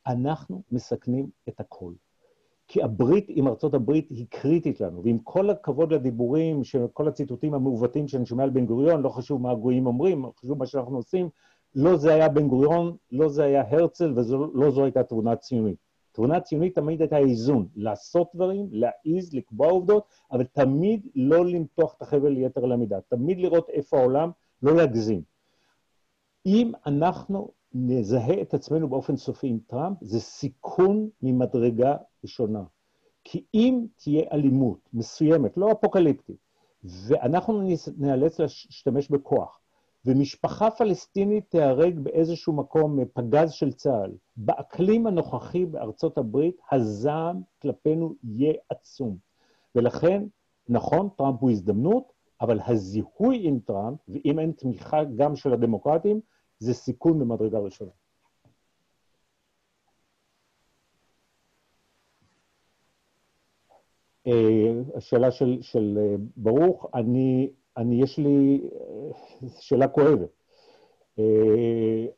אנחנו 0.07 0.63
מסכנים 0.71 1.29
את 1.49 1.59
הכול. 1.59 1.95
כי 2.67 2.83
הברית 2.83 3.25
עם 3.29 3.47
ארצות 3.47 3.73
הברית 3.73 4.09
היא 4.09 4.25
קריטית 4.29 4.81
לנו, 4.81 5.03
ועם 5.03 5.19
כל 5.23 5.49
הכבוד 5.49 5.93
לדיבורים, 5.93 6.61
כל 6.93 7.07
הציטוטים 7.07 7.53
המעוותים 7.53 8.07
שאני 8.07 8.25
שומע 8.25 8.43
על 8.43 8.49
בן 8.49 8.65
גוריון, 8.65 9.01
לא 9.01 9.09
חשוב 9.09 9.41
מה 9.41 9.51
הגויים 9.51 9.85
אומרים, 9.85 10.25
חשוב 10.39 10.57
מה 10.57 10.65
שאנחנו 10.65 10.95
עושים, 10.97 11.29
לא 11.75 11.97
זה 11.97 12.13
היה 12.13 12.29
בן 12.29 12.47
גוריון, 12.47 12.95
לא 13.11 13.29
זה 13.29 13.43
היה 13.43 13.63
הרצל, 13.69 14.13
ולא 14.15 14.71
זו 14.71 14.83
הייתה 14.83 15.03
תבונה 15.03 15.35
ציונית. 15.35 15.77
תבונה 16.11 16.39
ציונית 16.39 16.75
תמיד 16.75 17.01
הייתה 17.01 17.17
איזון, 17.17 17.67
לעשות 17.75 18.27
דברים, 18.35 18.67
להעיז, 18.71 19.33
לקבוע 19.33 19.67
עובדות, 19.67 20.03
אבל 20.31 20.43
תמיד 20.43 21.07
לא 21.15 21.45
למתוח 21.45 21.93
את 21.97 22.01
החבל 22.01 22.37
יתר 22.37 22.65
למידה, 22.65 23.01
תמיד 23.07 23.39
לראות 23.39 23.69
איפה 23.69 23.99
העולם, 23.99 24.31
לא 24.61 24.75
להגזים. 24.75 25.30
אם 26.45 26.71
אנחנו 26.85 27.51
נזהה 27.73 28.41
את 28.41 28.53
עצמנו 28.53 28.89
באופן 28.89 29.17
סופי 29.17 29.47
עם 29.47 29.59
טראמפ, 29.67 29.97
זה 30.01 30.19
סיכון 30.19 31.09
ממדרגה 31.21 31.95
ראשונה. 32.23 32.63
כי 33.23 33.43
אם 33.53 33.85
תהיה 33.95 34.23
אלימות 34.31 34.89
מסוימת, 34.93 35.57
לא 35.57 35.71
אפוקליפטית, 35.71 36.37
ואנחנו 36.83 37.61
ניאלץ 37.97 38.39
להשתמש 38.39 39.09
בכוח, 39.09 39.59
ומשפחה 40.05 40.71
פלסטינית 40.71 41.49
תיהרג 41.49 41.99
באיזשהו 41.99 42.53
מקום 42.53 42.99
מפגז 42.99 43.51
של 43.51 43.73
צה"ל, 43.73 44.11
באקלים 44.37 45.07
הנוכחי 45.07 45.65
בארצות 45.65 46.17
הברית, 46.17 46.55
הזעם 46.71 47.41
כלפינו 47.61 48.15
יהיה 48.23 48.53
עצום. 48.69 49.17
ולכן, 49.75 50.23
נכון, 50.69 51.09
טראמפ 51.17 51.39
הוא 51.39 51.51
הזדמנות, 51.51 52.13
אבל 52.41 52.59
הזיהוי 52.65 53.47
עם 53.47 53.59
טראמפ, 53.59 53.99
ואם 54.09 54.39
אין 54.39 54.51
תמיכה 54.51 55.03
גם 55.03 55.35
של 55.35 55.53
הדמוקרטים, 55.53 56.19
זה 56.59 56.73
סיכון 56.73 57.19
במדרגה 57.19 57.59
ראשונה. 57.59 57.91
אה, 64.27 64.71
השאלה 64.95 65.31
של, 65.31 65.57
של 65.61 65.97
אה, 66.01 66.15
ברוך, 66.37 66.87
אני, 66.93 67.49
אני, 67.77 68.03
יש 68.03 68.17
לי 68.17 68.61
אה, 68.63 69.49
שאלה 69.59 69.87
כואבת. 69.87 70.29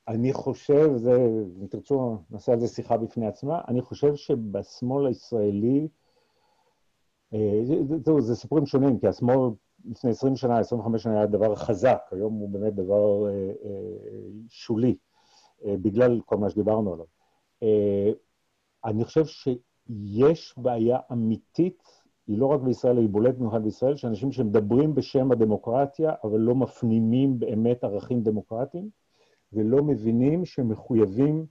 אני 0.07 0.33
חושב, 0.33 0.95
זה, 0.95 1.11
אם 1.61 1.67
תרצו, 1.67 2.17
נעשה 2.31 2.51
על 2.51 2.59
זה 2.59 2.67
שיחה 2.67 2.97
בפני 2.97 3.27
עצמה, 3.27 3.61
אני 3.67 3.81
חושב 3.81 4.15
שבשמאל 4.15 5.07
הישראלי, 5.07 5.87
זהו, 8.05 8.21
זה 8.21 8.35
סיפורים 8.35 8.65
שונים, 8.65 8.99
כי 8.99 9.07
השמאל 9.07 9.49
לפני 9.85 10.09
20 10.11 10.35
שנה, 10.35 10.59
25 10.59 11.03
שנה 11.03 11.13
היה 11.13 11.25
דבר 11.25 11.55
חזק, 11.55 12.01
היום 12.11 12.33
הוא 12.33 12.49
באמת 12.49 12.75
דבר 12.75 13.27
אה, 13.27 13.31
אה, 13.31 13.51
שולי, 14.49 14.95
אה, 15.65 15.75
בגלל 15.81 16.21
כל 16.25 16.37
מה 16.37 16.49
שדיברנו 16.49 16.93
עליו. 16.93 17.05
אה, 17.63 18.11
אני 18.85 19.03
חושב 19.03 19.25
שיש 19.25 20.53
בעיה 20.57 20.97
אמיתית, 21.11 21.83
היא 22.27 22.37
לא 22.37 22.45
רק 22.45 22.61
בישראל, 22.61 22.97
היא 22.97 23.09
בולטת 23.09 23.37
במיוחד 23.37 23.63
בישראל, 23.63 23.95
שאנשים 23.95 24.31
שמדברים 24.31 24.95
בשם 24.95 25.31
הדמוקרטיה, 25.31 26.11
אבל 26.23 26.39
לא 26.39 26.55
מפנימים 26.55 27.39
באמת 27.39 27.83
ערכים 27.83 28.23
דמוקרטיים, 28.23 28.89
ולא 29.53 29.83
מבינים 29.83 30.45
שהם 30.45 30.69
מחויבים 30.69 31.45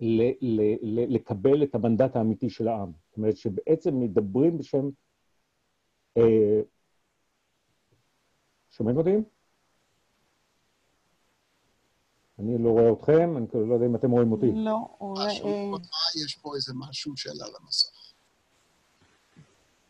ל- 0.00 0.30
ל- 0.40 0.76
ל- 0.82 1.14
לקבל 1.14 1.62
את 1.62 1.74
המנדט 1.74 2.16
האמיתי 2.16 2.50
של 2.50 2.68
העם. 2.68 2.92
זאת 3.08 3.16
אומרת 3.16 3.36
שבעצם 3.36 4.00
מדברים 4.00 4.58
בשם 4.58 4.88
אה, 6.16 6.60
שומעים 8.72 8.96
אותי? 8.96 9.16
אני 12.38 12.58
לא 12.58 12.70
רואה 12.70 12.92
אתכם, 12.92 13.36
אני 13.36 13.48
כאילו 13.48 13.66
לא 13.66 13.74
יודע 13.74 13.86
אם 13.86 13.96
אתם 13.96 14.10
רואים 14.10 14.32
אותי. 14.32 14.52
לא, 14.54 14.78
רואה... 14.98 15.30
שומעים 15.30 15.72
אותך, 15.72 16.16
יש 16.24 16.34
פה 16.34 16.54
איזה 16.54 16.72
משהו 16.88 17.16
שעלה 17.16 17.44
למסך. 17.60 18.12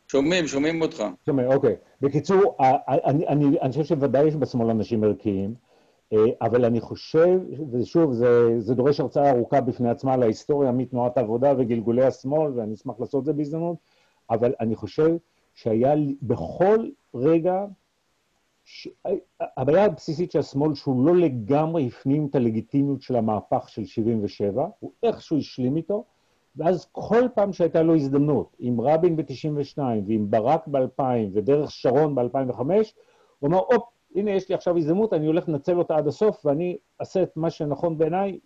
שומעים, 0.09 0.47
שומעים 0.47 0.83
אותך. 0.83 1.05
שומעים, 1.27 1.53
אוקיי. 1.53 1.77
בקיצור, 2.01 2.57
אני, 2.88 3.29
אני, 3.29 3.61
אני 3.61 3.73
חושב 3.73 3.85
שוודאי 3.85 4.29
יש 4.29 4.37
בשמאל 4.37 4.71
אנשים 4.71 5.05
ערכיים, 5.05 5.55
אה, 6.12 6.18
אבל 6.40 6.64
אני 6.64 6.81
חושב, 6.81 7.40
ושוב, 7.73 8.12
זה, 8.12 8.61
זה 8.61 8.75
דורש 8.75 9.01
הרצאה 9.01 9.31
ארוכה 9.31 9.61
בפני 9.61 9.90
עצמה 9.90 10.14
על 10.14 10.23
ההיסטוריה 10.23 10.73
מתנועת 10.73 11.18
העבודה 11.18 11.53
וגלגולי 11.59 12.05
השמאל, 12.05 12.53
ואני 12.59 12.75
אשמח 12.75 13.01
לעשות 13.01 13.21
את 13.21 13.25
זה 13.25 13.33
בהזדמנות, 13.33 13.77
אבל 14.31 14.55
אני 14.61 14.77
חושב 14.77 15.16
שהיה 15.55 15.95
בכל 16.23 16.88
רגע. 17.14 17.64
הבעיה 19.57 19.85
הבסיסית 19.85 20.33
של 20.33 20.38
השמאל 20.38 20.75
שהוא 20.75 21.07
לא 21.07 21.16
לגמרי 21.16 21.87
הפנים 21.87 22.27
את 22.31 22.35
הלגיטימיות 22.35 23.03
של 23.03 23.16
המהפך 23.16 23.68
של 23.68 23.85
77, 23.85 24.66
הוא 24.79 24.92
איכשהו 25.03 25.38
השלים 25.38 25.77
איתו, 25.77 26.05
ואז 26.57 26.87
כל 26.92 27.29
פעם 27.35 27.53
שהייתה 27.53 27.83
לו 27.83 27.94
הזדמנות, 27.94 28.57
עם 28.59 28.81
רבין 28.81 29.16
ב-92 29.16 29.79
ועם 29.79 30.31
ברק 30.31 30.68
ב-2000 30.68 31.03
ודרך 31.33 31.70
שרון 31.70 32.14
ב-2005, 32.14 32.61
הוא 33.38 33.48
אמר, 33.48 33.59
הופ, 33.59 33.83
הנה 34.14 34.31
יש 34.31 34.48
לי 34.48 34.55
עכשיו 34.55 34.77
הזדמנות, 34.77 35.12
אני 35.12 35.27
הולך 35.27 35.48
לנצל 35.48 35.79
אותה 35.79 35.96
עד 35.96 36.07
הסוף 36.07 36.46
ואני 36.46 36.77
אעשה 37.01 37.22
את 37.22 37.37
מה 37.37 37.51
שנכון 37.51 37.98
בעיניי, 37.98 38.38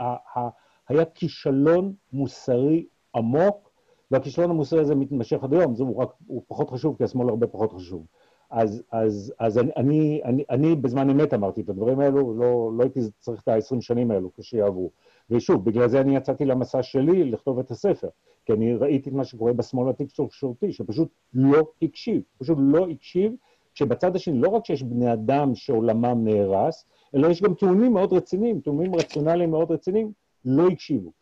והיה 0.00 1.04
כישלון 1.14 1.92
מוסרי 2.12 2.86
עמוק, 3.16 3.70
והכישלון 4.10 4.50
המוסרי 4.50 4.80
הזה 4.80 4.94
מתמשך 4.94 5.44
עד 5.44 5.54
היום, 5.54 5.74
זה 5.74 5.82
הוא, 5.82 6.02
רק, 6.02 6.08
הוא 6.26 6.42
פחות 6.48 6.70
חשוב, 6.70 6.96
כי 6.96 7.04
השמאל 7.04 7.28
הרבה 7.28 7.46
פחות 7.46 7.72
חשוב. 7.72 8.06
אז, 8.50 8.82
אז, 8.92 9.32
אז 9.38 9.58
אני, 9.58 9.70
אני, 9.76 10.20
אני, 10.24 10.44
אני 10.50 10.74
בזמן 10.76 11.10
אמת 11.10 11.34
אמרתי 11.34 11.60
את 11.60 11.68
הדברים 11.68 12.00
האלו, 12.00 12.34
לא, 12.34 12.70
לא 12.76 12.82
הייתי 12.82 13.00
צריך 13.18 13.42
את 13.42 13.48
ה-20 13.48 13.80
שנים 13.80 14.10
האלו 14.10 14.30
כשיעברו. 14.36 14.90
ושוב, 15.30 15.64
בגלל 15.64 15.88
זה 15.88 16.00
אני 16.00 16.16
יצאתי 16.16 16.44
למסע 16.44 16.82
שלי 16.82 17.24
לכתוב 17.24 17.58
את 17.58 17.70
הספר, 17.70 18.08
כי 18.46 18.52
אני 18.52 18.74
ראיתי 18.74 19.10
את 19.10 19.14
מה 19.14 19.24
שקורה 19.24 19.52
בשמאל 19.52 19.90
התקשורתי, 19.90 20.72
שפשוט 20.72 21.08
לא 21.34 21.72
הקשיב, 21.82 22.22
פשוט 22.38 22.58
לא 22.60 22.88
הקשיב, 22.88 23.32
כשבצד 23.74 24.16
השני 24.16 24.38
לא 24.38 24.48
רק 24.48 24.66
שיש 24.66 24.82
בני 24.82 25.12
אדם 25.12 25.54
שעולמם 25.54 26.24
נהרס, 26.24 26.84
אלא 27.14 27.28
יש 27.28 27.42
גם 27.42 27.54
טיעונים 27.54 27.92
מאוד 27.92 28.12
רציניים, 28.12 28.60
טיעונים 28.60 28.94
רציונליים 28.94 29.50
מאוד 29.50 29.70
רציניים, 29.70 30.12
לא 30.44 30.68
הקשיבו. 30.68 31.12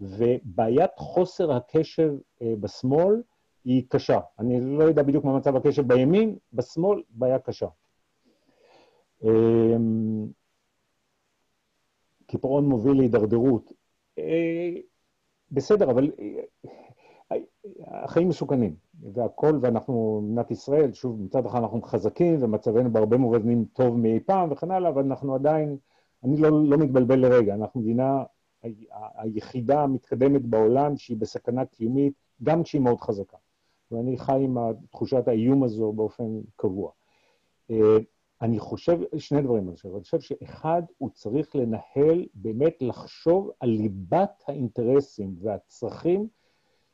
ובעיית 0.00 0.90
חוסר 0.96 1.52
הקשב 1.52 2.14
אה, 2.42 2.54
בשמאל 2.60 3.22
היא 3.66 3.82
קשה. 3.88 4.20
אני 4.38 4.60
לא 4.60 4.84
יודע 4.84 5.02
בדיוק 5.02 5.24
מה 5.24 5.36
מצב 5.36 5.56
הקשב 5.56 5.88
בימין, 5.88 6.36
בשמאל 6.52 7.02
בעיה 7.10 7.38
קשה. 7.38 7.66
אה, 9.24 9.76
קיפאון 12.26 12.68
מוביל 12.68 12.96
להידרדרות. 12.96 13.72
אה, 14.18 14.74
בסדר, 15.50 15.90
אבל 15.90 16.10
אה, 17.30 17.36
החיים 17.86 18.28
מסוכנים, 18.28 18.76
והכול, 19.12 19.58
ואנחנו, 19.62 20.20
מדינת 20.24 20.50
ישראל, 20.50 20.92
שוב, 20.92 21.22
מצד 21.22 21.46
אחד 21.46 21.58
אנחנו 21.58 21.82
חזקים, 21.82 22.42
ומצבנו 22.42 22.92
בהרבה 22.92 23.16
מובנים 23.16 23.64
טוב 23.72 23.96
מאי 23.96 24.20
פעם 24.20 24.52
וכן 24.52 24.70
הלאה, 24.70 24.90
אבל 24.90 25.02
אנחנו 25.02 25.34
עדיין, 25.34 25.76
אני 26.24 26.36
לא, 26.36 26.50
לא 26.50 26.78
מתבלבל 26.78 27.18
לרגע, 27.18 27.54
אנחנו 27.54 27.80
מדינה 27.80 28.24
היחידה 29.14 29.82
המתקדמת 29.82 30.42
בעולם 30.42 30.96
שהיא 30.96 31.16
בסכנה 31.16 31.64
קיומית, 31.64 32.12
גם 32.42 32.62
כשהיא 32.62 32.80
מאוד 32.80 33.00
חזקה. 33.00 33.36
ואני 33.90 34.18
חי 34.18 34.40
עם 34.42 34.56
תחושת 34.90 35.28
האיום 35.28 35.64
הזו 35.64 35.92
באופן 35.92 36.40
קבוע. 36.56 36.90
אה, 37.70 37.98
אני 38.42 38.58
חושב, 38.58 38.98
שני 39.18 39.42
דברים 39.42 39.68
אני 39.68 39.76
חושב. 39.76 39.94
אני 39.94 40.02
חושב 40.02 40.20
שאחד, 40.20 40.82
הוא 40.98 41.10
צריך 41.10 41.56
לנהל, 41.56 42.26
באמת 42.34 42.76
לחשוב 42.80 43.50
על 43.60 43.68
ליבת 43.68 44.42
האינטרסים 44.48 45.34
והצרכים 45.40 46.28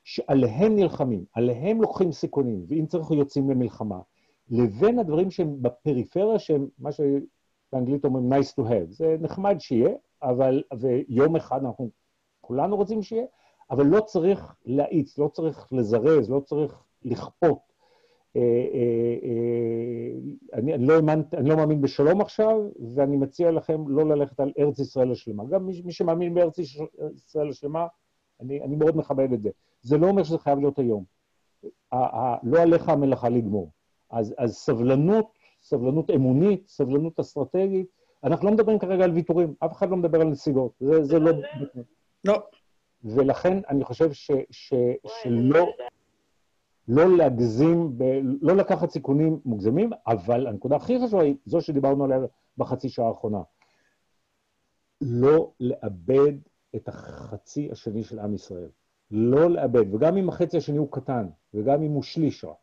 שעליהם 0.05 0.77
נלחמים, 0.77 1.25
עליהם 1.33 1.83
לוקחים 1.83 2.13
סיכונים, 2.13 2.65
ואם 2.69 2.87
צריך 2.87 3.11
יוצאים 3.11 3.51
למלחמה, 3.51 4.01
לבין 4.51 4.99
הדברים 4.99 5.31
שהם 5.31 5.63
בפריפריה, 5.63 6.39
שהם 6.39 6.69
מה 6.79 6.91
שבאנגלית 6.93 8.05
אומרים 8.05 8.33
nice 8.33 8.53
to 8.61 8.63
have. 8.63 8.91
זה 8.91 9.17
נחמד 9.21 9.57
שיהיה, 9.59 9.91
אבל, 10.23 10.63
ויום 10.81 11.37
אחד 11.37 11.65
אנחנו 11.65 11.91
כולנו 12.41 12.77
רוצים 12.77 13.03
שיהיה, 13.03 13.25
אבל 13.73 13.87
לא 13.87 14.01
צריך 14.01 14.55
להאיץ, 14.67 15.19
לא 15.19 15.29
צריך 15.29 15.73
לזרז, 15.73 16.31
לא 16.31 16.41
צריך 16.41 16.83
לכפות. 17.05 17.59
אה, 18.37 18.41
אה, 18.75 19.17
אה, 19.23 20.59
אני, 20.59 20.75
אני, 20.75 20.87
לא 20.87 20.95
האמנ, 20.95 21.23
אני 21.35 21.49
לא 21.49 21.57
מאמין 21.57 21.81
בשלום 21.81 22.21
עכשיו, 22.21 22.61
ואני 22.95 23.17
מציע 23.17 23.51
לכם 23.51 23.89
לא 23.89 24.05
ללכת 24.05 24.41
על 24.41 24.53
ארץ 24.59 24.79
ישראל 24.79 25.13
השלמה. 25.13 25.45
גם 25.45 25.67
מי, 25.67 25.83
מי 25.85 25.93
שמאמין 25.93 26.35
בארץ 26.35 26.59
ישראל 27.15 27.49
השלמה, 27.49 27.87
אני, 28.41 28.63
אני 28.63 28.77
מאוד 28.77 28.97
מכבד 28.97 29.33
את 29.33 29.43
זה. 29.43 29.51
זה 29.83 29.99
לא 29.99 30.09
אומר 30.09 30.23
שזה 30.23 30.39
חייב 30.39 30.59
להיות 30.59 30.79
היום. 30.79 31.05
ה, 31.93 31.97
ה, 31.97 32.37
לא 32.43 32.63
עליך 32.63 32.89
המלאכה 32.89 33.29
לגמור. 33.29 33.71
אז, 34.11 34.35
אז 34.39 34.55
סבלנות, 34.55 35.27
סבלנות 35.63 36.11
אמונית, 36.11 36.69
סבלנות 36.69 37.21
אסטרטגית, 37.21 37.87
אנחנו 38.25 38.47
לא 38.47 38.55
מדברים 38.55 38.79
כרגע 38.79 39.05
על 39.05 39.11
ויתורים, 39.11 39.55
אף 39.65 39.73
אחד 39.73 39.91
לא 39.91 39.97
מדבר 39.97 40.21
על 40.21 40.27
נסיגות, 40.27 40.73
זה, 40.81 41.05
זה 41.05 41.19
לא... 41.19 41.33
לא. 42.25 42.43
ולכן 43.05 43.59
אני 43.69 43.85
חושב 43.85 44.13
ש, 44.13 44.31
ש, 44.51 44.75
שלא... 45.07 45.67
לא 46.89 47.17
להגזים, 47.17 47.99
ב, 47.99 48.05
לא 48.41 48.57
לקחת 48.57 48.91
סיכונים 48.91 49.41
מוגזמים, 49.45 49.91
אבל 50.07 50.47
הנקודה 50.47 50.77
הכי 50.77 50.99
חשובה 51.05 51.23
היא 51.23 51.37
זו 51.47 51.61
שדיברנו 51.61 52.05
עליה 52.05 52.19
בחצי 52.59 52.89
שעה 52.89 53.09
האחרונה. 53.09 53.43
לא 55.01 55.53
לאבד 55.61 56.33
את 56.77 56.89
החצי 56.89 57.69
השני 57.73 58.05
של 58.05 58.19
עם 58.19 58.35
ישראל. 58.35 58.69
לא 59.11 59.51
לאבד, 59.51 59.95
וגם 59.95 60.17
אם 60.17 60.29
החצי 60.29 60.57
השני 60.57 60.79
הוא 60.79 60.93
קטן, 60.93 61.29
וגם 61.55 61.83
אם 61.83 61.91
הוא 61.91 62.03
שליש 62.03 62.45
רק, 62.45 62.57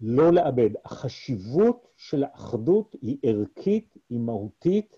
לא 0.00 0.32
לאבד. 0.32 0.70
החשיבות 0.84 1.88
של 1.96 2.24
האחדות 2.24 2.96
היא 3.02 3.18
ערכית, 3.22 3.96
היא 4.10 4.18
מהותית 4.18 4.96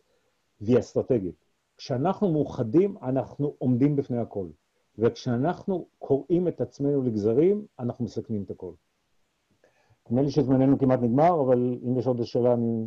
והיא 0.60 0.78
אסטרטגית. 0.78 1.44
כשאנחנו 1.80 2.32
מאוחדים, 2.32 2.96
אנחנו 3.02 3.54
עומדים 3.58 3.96
בפני 3.96 4.18
הכל. 4.18 4.46
וכשאנחנו 4.98 5.86
קוראים 5.98 6.48
את 6.48 6.60
עצמנו 6.60 7.02
לגזרים, 7.02 7.64
אנחנו 7.78 8.04
מסכנים 8.04 8.42
את 8.42 8.50
הכל. 8.50 8.72
נדמה 10.06 10.22
לי 10.22 10.30
שזמננו 10.30 10.78
כמעט 10.78 11.00
נגמר, 11.02 11.40
אבל 11.40 11.78
אם 11.84 11.98
יש 11.98 12.06
עוד 12.06 12.24
שאלה, 12.24 12.54
אני... 12.54 12.86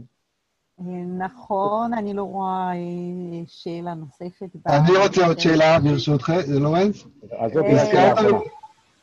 נכון, 1.17 1.93
אני 1.93 2.13
לא 2.13 2.23
רואה 2.23 2.71
אה, 2.75 3.43
שאלה 3.47 3.93
נוספת. 3.93 4.49
אני 4.65 4.97
רוצה 5.05 5.27
עוד 5.27 5.39
שאלה, 5.39 5.79
ברשותכם, 5.79 6.41
זה 6.41 6.59
לורנס. 6.59 7.07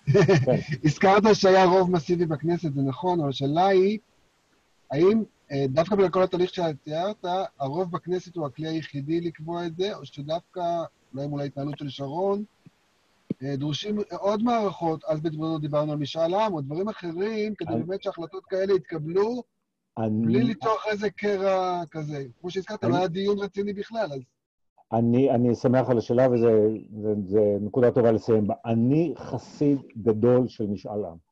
הזכרת 0.84 1.22
שהיה 1.32 1.64
רוב 1.64 1.90
מסיבי 1.90 2.26
בכנסת, 2.26 2.74
זה 2.74 2.82
נכון, 2.82 3.20
אבל 3.20 3.28
השאלה 3.28 3.66
היא, 3.66 3.98
האם 4.90 5.18
אה, 5.18 5.39
דווקא 5.68 5.96
בגלל 5.96 6.08
כל 6.08 6.22
התהליך 6.22 6.50
שתיארת, 6.54 7.24
הרוב 7.60 7.90
בכנסת 7.90 8.36
הוא 8.36 8.46
הכלי 8.46 8.68
היחידי 8.68 9.20
לקבוע 9.20 9.66
את 9.66 9.76
זה, 9.76 9.96
או 9.96 10.04
שדווקא, 10.04 10.62
אולי 11.14 11.26
מול 11.26 11.40
ההתנהלות 11.40 11.78
של 11.78 11.88
שרון, 11.88 12.44
אה, 13.42 13.56
דרושים 13.56 13.98
עוד 14.12 14.42
מערכות, 14.42 15.04
אז 15.04 15.20
בזמנו 15.20 15.58
דיברנו 15.58 15.92
על 15.92 15.98
משאל 15.98 16.34
עם, 16.34 16.54
או 16.54 16.60
דברים 16.60 16.88
אחרים, 16.88 17.54
כדי 17.54 17.72
באמת 17.72 18.02
שהחלטות 18.02 18.44
כאלה 18.44 18.74
יתקבלו, 18.74 19.42
אני... 19.98 20.26
בלי 20.26 20.42
ליצור 20.42 20.76
איזה 20.90 21.10
קרע 21.10 21.82
כזה. 21.90 22.24
כמו 22.40 22.50
שהזכרת, 22.50 22.84
לא 22.84 22.96
היה 22.96 23.08
דיון 23.08 23.38
רציני 23.38 23.72
בכלל, 23.72 24.08
אז... 24.12 24.20
אני, 24.92 25.30
אני 25.30 25.54
שמח 25.54 25.90
על 25.90 25.98
השאלה, 25.98 26.28
וזו 26.30 26.48
נקודה 27.60 27.90
טובה 27.90 28.12
לסיים 28.12 28.46
בה. 28.46 28.54
אני 28.64 29.14
חסיד 29.18 29.78
גדול 30.02 30.48
של 30.48 30.66
משאל 30.66 31.04
עם. 31.04 31.29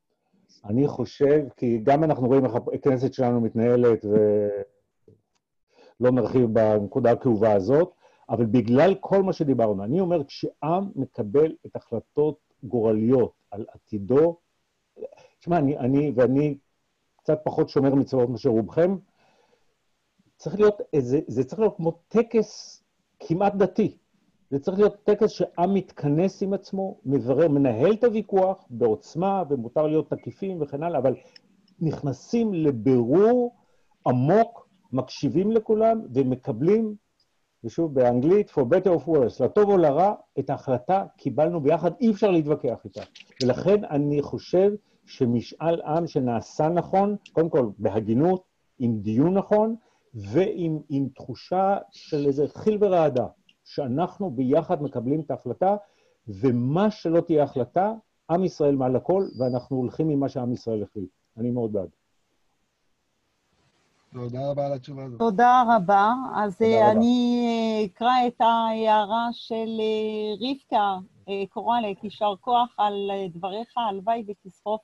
אני 0.65 0.89
חושב, 0.89 1.45
כי 1.57 1.79
גם 1.79 2.05
אנחנו 2.05 2.27
רואים 2.27 2.45
איך 2.45 2.55
הכנסת 2.75 3.15
שלנו 3.15 3.41
מתנהלת, 3.41 4.05
ולא 4.05 6.11
נרחיב 6.11 6.47
בנקודה 6.53 7.11
הכאובה 7.11 7.53
הזאת, 7.53 7.93
אבל 8.29 8.47
בגלל 8.47 8.95
כל 9.01 9.23
מה 9.23 9.33
שדיברנו, 9.33 9.85
אני 9.85 10.01
אומר, 10.01 10.25
כשעם 10.25 10.91
מקבל 10.97 11.55
את 11.67 11.77
החלטות 11.77 12.39
גורליות 12.63 13.33
על 13.51 13.67
עתידו, 13.73 14.37
תשמע, 15.39 15.59
אני, 15.59 15.79
אני, 15.79 16.13
ואני 16.17 16.59
קצת 17.17 17.39
פחות 17.45 17.69
שומר 17.69 17.95
מצוות 17.95 18.29
מאשר 18.29 18.49
רובכם, 18.49 18.97
צריך 20.37 20.57
להיות 20.57 20.81
איזה, 20.93 21.21
זה 21.27 21.45
צריך 21.45 21.61
להיות 21.61 21.77
כמו 21.77 21.93
טקס 22.09 22.83
כמעט 23.21 23.55
דתי. 23.55 23.99
זה 24.51 24.59
צריך 24.59 24.79
להיות 24.79 25.05
טקס 25.05 25.31
שעם 25.31 25.75
מתכנס 25.75 26.43
עם 26.43 26.53
עצמו, 26.53 26.99
מברר, 27.05 27.49
מנהל 27.49 27.93
את 27.93 28.05
הוויכוח 28.05 28.65
בעוצמה, 28.71 29.43
ומותר 29.51 29.87
להיות 29.87 30.11
תקיפים 30.11 30.63
וכן 30.63 30.83
הלאה, 30.83 30.99
אבל 30.99 31.15
נכנסים 31.81 32.55
לבירור 32.55 33.57
עמוק, 34.07 34.69
מקשיבים 34.93 35.51
לכולם 35.51 36.01
ומקבלים 36.15 36.95
ושוב 37.65 37.95
באנגלית, 37.95 38.51
for 38.51 38.63
better 38.63 39.01
or 39.01 39.09
worse, 39.09 39.45
לטוב 39.45 39.71
או 39.71 39.77
לרע, 39.77 40.15
את 40.39 40.51
ההחלטה 40.51 41.05
קיבלנו 41.17 41.61
ביחד, 41.61 41.91
אי 42.01 42.11
אפשר 42.11 42.31
להתווכח 42.31 42.79
איתה. 42.85 43.03
ולכן 43.43 43.85
אני 43.85 44.23
חושב 44.23 44.73
שמשאל 45.07 45.81
עם 45.83 46.07
שנעשה 46.07 46.69
נכון, 46.69 47.17
קודם 47.33 47.49
כל 47.49 47.71
בהגינות, 47.79 48.43
עם 48.79 48.99
דיון 49.01 49.35
נכון, 49.35 49.77
ועם 50.15 51.09
תחושה 51.15 51.79
של 51.91 52.27
איזה 52.27 52.49
חיל 52.49 52.79
ורעדה, 52.81 53.27
שאנחנו 53.69 54.31
ביחד 54.31 54.83
מקבלים 54.83 55.21
את 55.21 55.31
ההחלטה, 55.31 55.77
ומה 56.29 56.91
שלא 56.91 57.21
תהיה 57.21 57.43
החלטה, 57.45 57.93
עם 58.31 58.45
ישראל 58.45 58.77
מעל 58.77 58.97
הכל, 58.97 59.25
ואנחנו 59.39 59.77
הולכים 59.77 60.09
עם 60.09 60.21
מה 60.21 60.29
שעם 60.29 60.53
ישראל 60.53 60.83
החליט. 60.83 61.11
אני 61.37 61.51
מאוד 61.51 61.73
בעד. 61.73 61.89
תודה 64.13 64.51
רבה 64.51 64.67
על 64.67 64.73
התשובה 64.73 65.05
הזאת. 65.05 65.19
תודה 65.19 65.65
רבה. 65.77 66.13
אז 66.35 66.59
תודה 66.59 66.91
אני 66.91 67.41
רבה. 67.83 67.95
אקרא 67.95 68.27
את 68.27 68.41
ההערה 68.41 69.29
של 69.33 69.81
אה, 69.81 70.49
רבקה 70.51 70.99
קורלק, 71.49 72.05
יישר 72.05 72.35
כוח 72.41 72.75
על 72.79 73.11
דבריך, 73.35 73.69
הלוואי 73.79 74.25
ותסחוף 74.29 74.81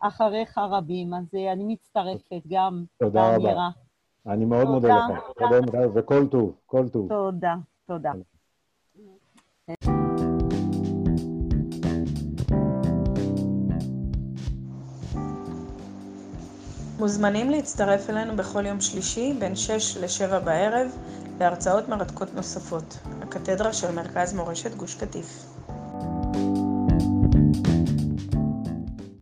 אחריך 0.00 0.58
רבים, 0.58 1.14
אז 1.14 1.34
אה, 1.34 1.52
אני 1.52 1.64
מצטרפת 1.64 2.42
גם 2.48 2.84
תודה 2.98 3.28
רבה. 3.28 3.38
באמירה. 3.38 3.70
אני 4.26 4.44
מאוד 4.44 4.66
מודה 4.68 4.88
תודה. 4.88 5.06
לך. 5.14 5.30
תודה, 5.38 5.66
תודה, 5.66 5.78
וכל 5.94 6.26
טוב, 6.26 6.56
כל 6.66 6.88
טוב. 6.88 7.08
תודה, 7.08 7.54
תודה. 7.90 8.12
מוזמנים 16.98 17.50
להצטרף 17.50 18.10
אלינו 18.10 18.36
בכל 18.36 18.66
יום 18.66 18.80
שלישי 18.80 19.34
בין 19.38 19.56
6 19.56 19.96
ל-7 19.96 20.38
בערב 20.44 20.88
להרצאות 21.40 21.88
מרתקות 21.88 22.34
נוספות. 22.34 22.98
הקתדרה 23.22 23.72
של 23.72 23.94
מרכז 23.94 24.34
מורשת 24.34 24.74
גוש 24.74 24.94
קטיף. 24.94 25.59